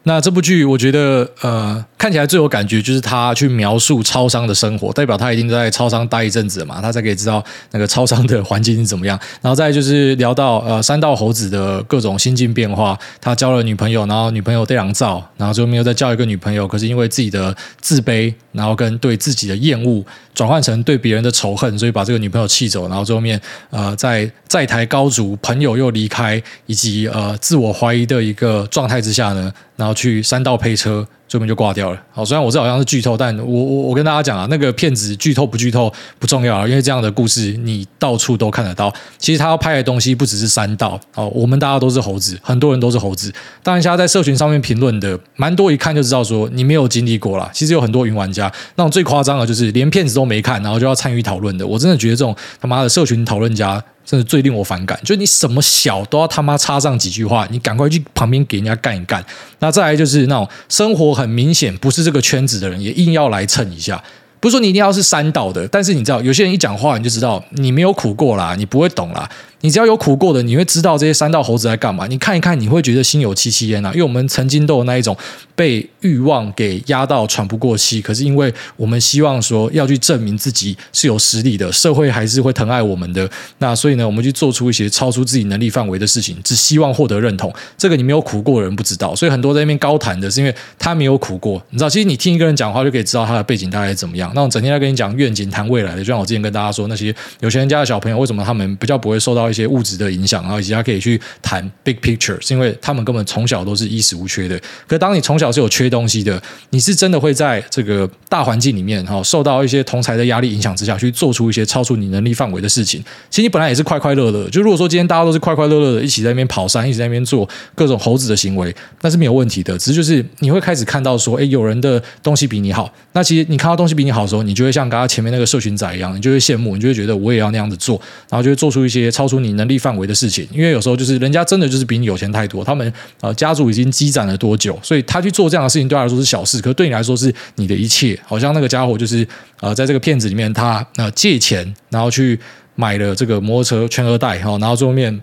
[0.04, 9.18] 那这部剧，我觉得呃，看起来最有感觉就是他去描述超商的生活，代表他一定在超商待一阵子嘛，他才可以知道那个超商的环境是怎么样。
[9.42, 20.02] 然后再就是聊到呃三道猴子的各种心境变化，他交了女朋友，然后女朋友对狼照，然后最后面又再交一个女朋友，可是因为自己的自卑，然后跟对自己的厌恶，
[20.34, 23.38] 转换成对别人的仇恨，所以把这个女朋友气走，然后最后面
[23.68, 29.52] 呃在在台高筑，朋友又离开，以及呃自我怀疑的一个状态之下呢。
[29.80, 31.08] 然后去山道配车。
[31.30, 32.02] 最后就挂掉了。
[32.10, 38.92] 好，虽然我这好像是剧透，但我我我跟大家讲啊，那个片子剧透不剧透不重要啊，因为这样的故事你到处都看得到。
[39.16, 43.32] 其实他要拍的东西不只是山道哦，我们大家都是猴子，很多人都是猴子。
[43.62, 47.48] 当然，现在在社群上面评论的蛮多，一看就知道说你没有经历过啦。
[47.54, 51.64] 其实有很多云玩家，那种最夸张的就是连片子都没看，然后就要参与讨论的。
[51.64, 53.80] 我真的觉得这种他妈的社群讨论家。
[54.10, 59.24] 真的最令我反感，就是你什么小都要他妈插上几句话，你赶快去旁边给人家干一干。
[59.60, 64.02] 那再来就是那种生活很明显不是这个圈子的人，也硬要来蹭一下。
[64.40, 69.30] 不是说你一定要是三道的，但是你知道有些人一讲话你就知道你没有苦过啦，你不会懂啦。
[69.62, 72.06] 你只要有苦过的，你会知道这些三道猴子在干嘛。
[72.06, 73.90] 你看一看，你会觉得心有戚戚焉啊。
[73.92, 75.16] 因为我们曾经都有那一种
[75.54, 83.28] 被欲望给压到喘不过气，可是因为我们希望说要去证明自己是有实力的，社会还是会疼爱我们的。
[83.58, 87.52] 那所以呢，我们去做出一些超出自己能力范围的事情，只希望获得认同。
[87.76, 91.62] 这个你没有苦过的人不知道，所以很多在那边高谈的是因为他没有苦过。
[91.70, 94.32] 你知道，其实你听一个人讲话就可以知道他的背景大概怎么样。
[94.34, 104.60] 那种整天在跟你讲愿景、谈未来的，就像我之前跟大家说，那些有钱人家的小朋友，为什么他们比较不会受到一些物质的影响，然后以及他可以去谈 big picture，是因为他们根本从小都是衣食无缺的。
[104.86, 106.40] 可当你从小是有缺东西的，
[106.70, 113.02] 你是真的会在这个大环境里面哈，受到一些同才的压力影响之下去做出一些超出你能力范围的事情。
[113.28, 119.76] 其实你本来也是快快乐乐，就如果说今天大家都是快快乐乐的，一起在那边跑山，一起在那边做各种猴子的行为，那是没有问题的。
[119.78, 122.92] 只是就是你会开始看到说，哎，有人的东西比你好。
[123.12, 130.46] 那其实你看到东西比你好的时候，你就会像刚刚前面那个社群仔一样，你就会羡慕，你就会觉得我也要那样子做，然后就会做出一些超出你能力范围的事情。
[130.52, 138.18] 因为有时候就是人家真的就是比你有钱太多，他们呃家族已经积攒了多久，所以他去做这样的事情对他来说是小事，可对你来说是你的一切。
[138.24, 139.26] 好像那个家伙就是
[139.60, 142.38] 呃在这个骗子里面，他呃借钱然后去
[142.74, 145.20] 买了这个摩托车圈二贷哈，然后最后面。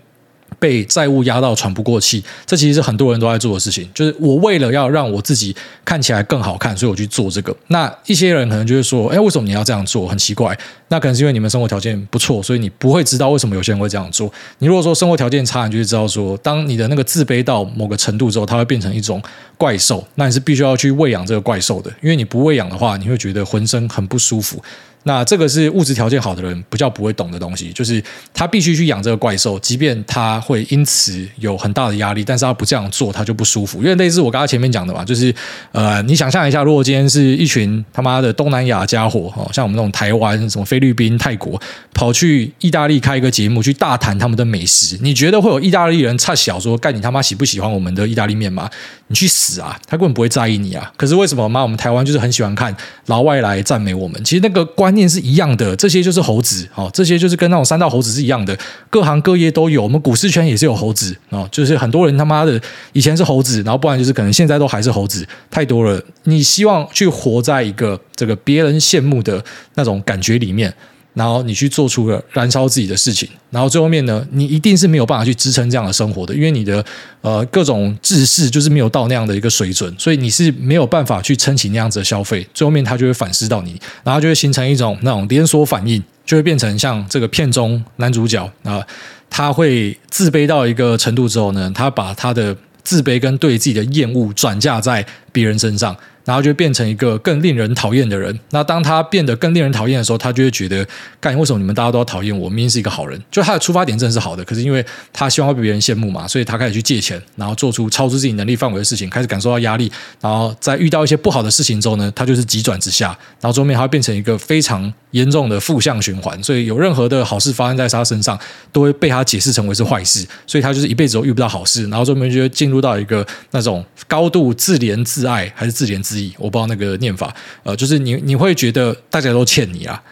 [0.58, 3.88] 被债务压到喘不过气，这其实是很多人都在做的事情。
[3.94, 5.54] 就是我为了要让我自己
[5.84, 7.56] 看起来更好看，所以我去做这个。
[7.68, 10.06] 那一些人可能就会说：“哎，为什么你要这样做？
[10.06, 10.58] 很奇怪。”
[10.90, 14.32] 那可能是因为你们生活条件不错，所以你不会知道为什么有些人会这样做。
[14.58, 19.22] 你如果说生活条件差，你就会知道说，当你的那个自卑到某个程度之后，它会变成一种
[19.58, 20.02] 怪兽。
[20.14, 24.62] 那你是必须要去喂养这个怪兽的，因为你不喂养的话，你会觉得浑身很不舒服。
[25.04, 28.02] 那这个是物质条件好的人比较不会懂的东西，就是
[28.34, 33.78] 他必须去养这个怪兽，即便他会因此有很大的压力，但是他不这样做，他就不舒服。
[33.78, 35.34] 因为类似我刚刚前面讲的嘛，就是
[35.72, 41.60] 呃，你想象一下，如果今天是一群他妈的东南亚家伙哦，像我们那种台湾、什么菲律宾、泰国，
[41.94, 48.68] 跑去意大利开一个节目，去大谈他们的美食，你觉得会有意大利人差小说干你他妈喜不喜欢我们的意大利面吗？
[49.06, 49.78] 你去死啊！
[49.86, 50.92] 他根本不会在意你啊。
[50.96, 52.76] 可是为什么妈我们台湾就是很喜欢看
[53.06, 54.22] 老外来赞美我们？
[54.22, 58.54] 其实那个观 念是一样的，这些就是猴子哦，这些就是跟那种三道猴子是一样的，
[58.90, 59.82] 各行各业都有。
[59.82, 62.60] 我们股市圈也是有猴子哦，就是很多人他妈的
[62.92, 65.98] 以前是猴子，然后不然就是可能现在都还是猴子，太多了。
[66.24, 69.42] 你希望去活在一个这个别人羡慕的
[69.76, 70.74] 那种感觉里面。
[71.18, 76.82] 然后你去做出了燃烧自己的事情，然后最后面呢，你一定是没有办法去支撑这样的生活的，因为你的
[77.22, 88.80] 呃各种知识就是没有到那样的一个水准，所以你是没有办法去撑起那样子的消费，最后面它就会反噬到你，然后就会形成一种那种连锁反应，就会变成像这个片中男主角啊、
[89.28, 95.96] 他会自卑到一个程度之后呢，他把他的自卑跟对自己的厌恶转嫁在别人身上。
[96.28, 98.38] 然后就变成一个更令人讨厌的人。
[98.50, 100.86] 那当他变得更令人讨厌的时候，他就会觉得，
[101.18, 102.50] 干，为什么你们大家都要讨厌我？
[102.50, 103.18] 明明是一个好人。
[103.30, 109.90] 就他的出发点真的是好的，可是因为他希望被别人羡慕嘛，所以他开始去借钱，然后做出超出自己能力范围的事情，开始感受到压力。
[110.20, 113.06] 然后在遇到一些不好的事情之后呢，他就是急转直下，
[113.40, 116.42] 然后最后面他会变成一个非常严重的负向循环。
[116.42, 118.38] 所以有任何的好事发生在他身上，
[118.70, 120.28] 都会被他解释成为是坏事。
[120.46, 126.17] 所以他就是一辈子都遇不到好事，然后后面就会进入到一个那种高度自怜自爱还是自怜自。
[126.38, 130.02] 我不知道那个念法，呃，就是你你会觉得大家都欠你啊，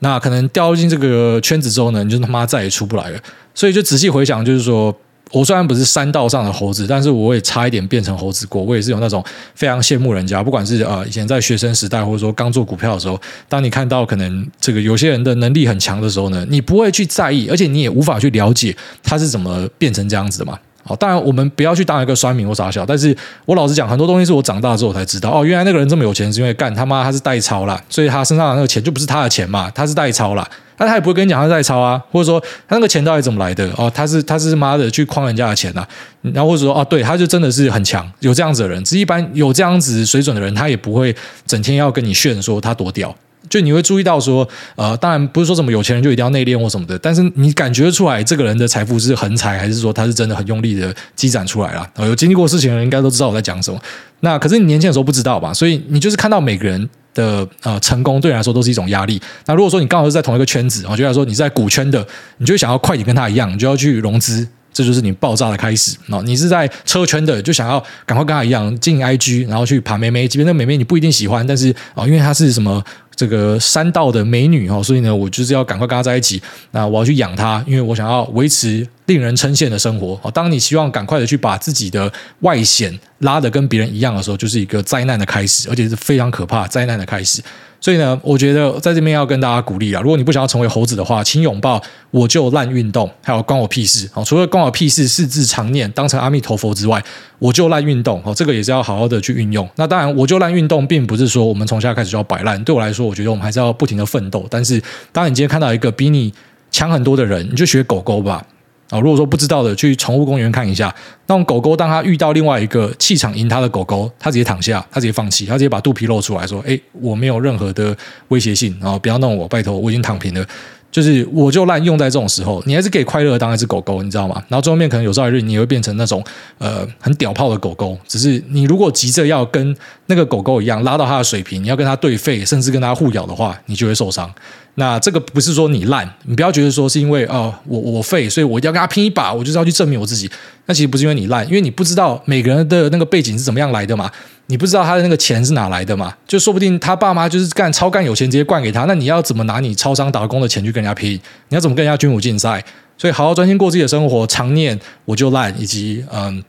[0.00, 3.18] 那可能掉进这个圈子之后呢，你就他妈再也出不来了。
[3.54, 4.94] 所以就仔细回想，就是说
[5.30, 8.62] 我虽然不是山道上的猴子，但是我也差一点变成猴子过。
[8.62, 20.58] 我也是有那种非常羡慕人家，不管是呃以前在学生时代，或者说刚做股票的时候，当你看到可能这个有些人的能力很强的时候呢，你不会去在意，而且你也无法去了解他是怎么变成这样子的嘛。
[20.86, 23.16] 好，当然我们不要去当一个酸民或傻笑，但是
[23.46, 25.30] 我老实讲，很多东西是我长大之后才知道。
[25.30, 30.46] 哦，原来那个人这么有钱，是因为干他妈他是代操啦，所以他身上的那个钱就不是他的钱嘛，他是代操啦。
[30.76, 33.70] 但他也不会跟你讲他是代操啊，或者说他那个钱到底怎么来的？
[33.76, 35.86] 哦，他是他是妈的去诓人家的钱啊，
[36.20, 38.82] 然后或者说哦，对，他就真的是很强，有这样子的人。
[38.84, 41.14] 只一般有这样子水准的人，他也不会
[41.46, 43.14] 整天要跟你炫说他多屌。
[43.48, 51.88] 就你会注意到说，呃，当然不是说什么有钱人就一定要内敛或什么的，但是你感觉出来这个人的财富是横财，还是说他是真的很用力的积攒出来了？
[52.06, 53.78] 有经历过事情的人应该都知道我在讲什么。
[54.20, 55.52] 那可是你年轻的时候不知道吧？
[55.52, 59.20] 所以你就是看到每个人的呃成功，对你来说都是一种压力。
[59.46, 62.06] 那如果说你刚好是在同一个圈子，我觉得说你在股圈的，
[62.38, 64.46] 你就想要快点跟他一样，你就要去融资。
[64.72, 65.96] 这就是你爆炸的开始。
[66.24, 70.26] 你是在车圈的，就想要赶快跟他一样进 IG，然后去爬妹妹。
[70.26, 72.82] 即便那妹妹你不一定喜欢，但是啊，因为她是什么
[73.14, 76.42] 这个山道的美女哦，所以呢，我就是要赶快跟她在一起。
[76.72, 80.18] 那我要去养她，因为我想要维持令人称羡的生活。
[80.32, 87.42] 当你希望赶快的去把自己的外显拉得跟别人一样的时候，就是一个灾难的开始，而且是非常可怕灾难的开始。
[87.80, 91.78] 所以呢，我觉得在这边要跟大家鼓励啊，如果你不想要成为猴子的话，请拥抱
[92.10, 94.08] 我就烂运动，还有关我屁事。
[94.24, 97.02] 除了关我屁事四字常念当成阿弥陀佛之外，
[97.38, 99.68] 我就烂运动，这个也是要好好的去运用。
[99.76, 102.62] 那当然，我就烂运动，并不是说我们从现在开始就要摆烂。
[102.64, 104.46] 对我来说，我觉得我们还是要不停的奋斗。
[104.50, 104.82] 但是，
[105.12, 106.32] 当你今天看到一个比你
[106.70, 108.44] 强很多的人，你就学狗狗吧。
[108.90, 110.94] 啊，如果说不知道的，去宠物公园看一下，
[111.26, 117.96] 那种狗狗，当他遇到另外一个气场赢他的狗狗，他直接躺下，他直接放弃，他直接把肚皮露出来说：“哎，我没有任何的
[118.28, 120.46] 威胁性，然后不要弄我，拜托，我已经躺平了。”
[120.94, 124.40] 就是我就滥用在这种时候，你还是可以快乐的当一只狗狗，你知道吗？
[124.46, 126.22] 然后最后面可能有朝一日你也会变成那种
[126.58, 129.76] 呃很屌炮的狗狗，只是你如果急着要跟
[130.06, 134.32] 那个狗狗一样拉到它的水平，你要跟它对吠，甚至跟它互咬的话，你就会受伤。
[134.76, 140.28] 那这个不是说你烂，你不要觉得说是因为哦我我废，所以我一定要跟他拼一把，我就是要去证明我自己。
[140.66, 144.10] 那其实不是因为你烂，因为你不知道每个人的那个背景是怎么样来的嘛，
[144.46, 151.12] 你不知道他的那个钱是哪来的嘛，就说不定他爸妈就是干超干有钱直接灌给他，那你要怎么拿你超商打工的钱去跟人家拼？
[151.48, 152.64] 你要怎么跟人家军武竞赛？
[152.98, 156.42] 所以好好专心过自己的生活，常念我就烂，以及嗯。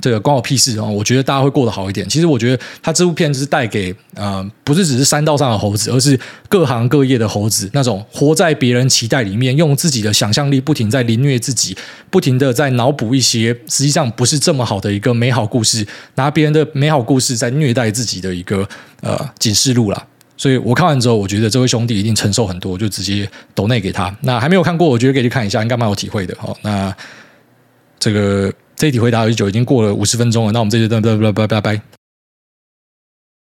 [0.00, 0.86] 这个关我屁事哦！
[0.86, 2.08] 我觉得大家会过得好一点。
[2.08, 11.76] 其实我觉得他这部片是带给呃，不是只是山道上的猴子，而是各行各业的猴子，那种活在别人期待里面，用自己的想象力不停在凌虐自己，
[12.10, 18.66] 不停的在脑补一些实际上不是这么好的一个美好故事，拿别人的美好故事在虐待自己的一个
[19.02, 20.06] 呃警示录啦。
[20.36, 24.16] 所以我看完之后，我觉得这位兄弟一定承受很多，就直接抖内给他。
[24.22, 26.34] 那还没有看过，我觉得可以去看一下，应该蛮有体会的。
[26.38, 26.94] 好，那
[27.98, 28.52] 这个。
[28.80, 31.99] 这一题回答就已经过了五十分钟了，那我们这就拜拜拜拜拜拜。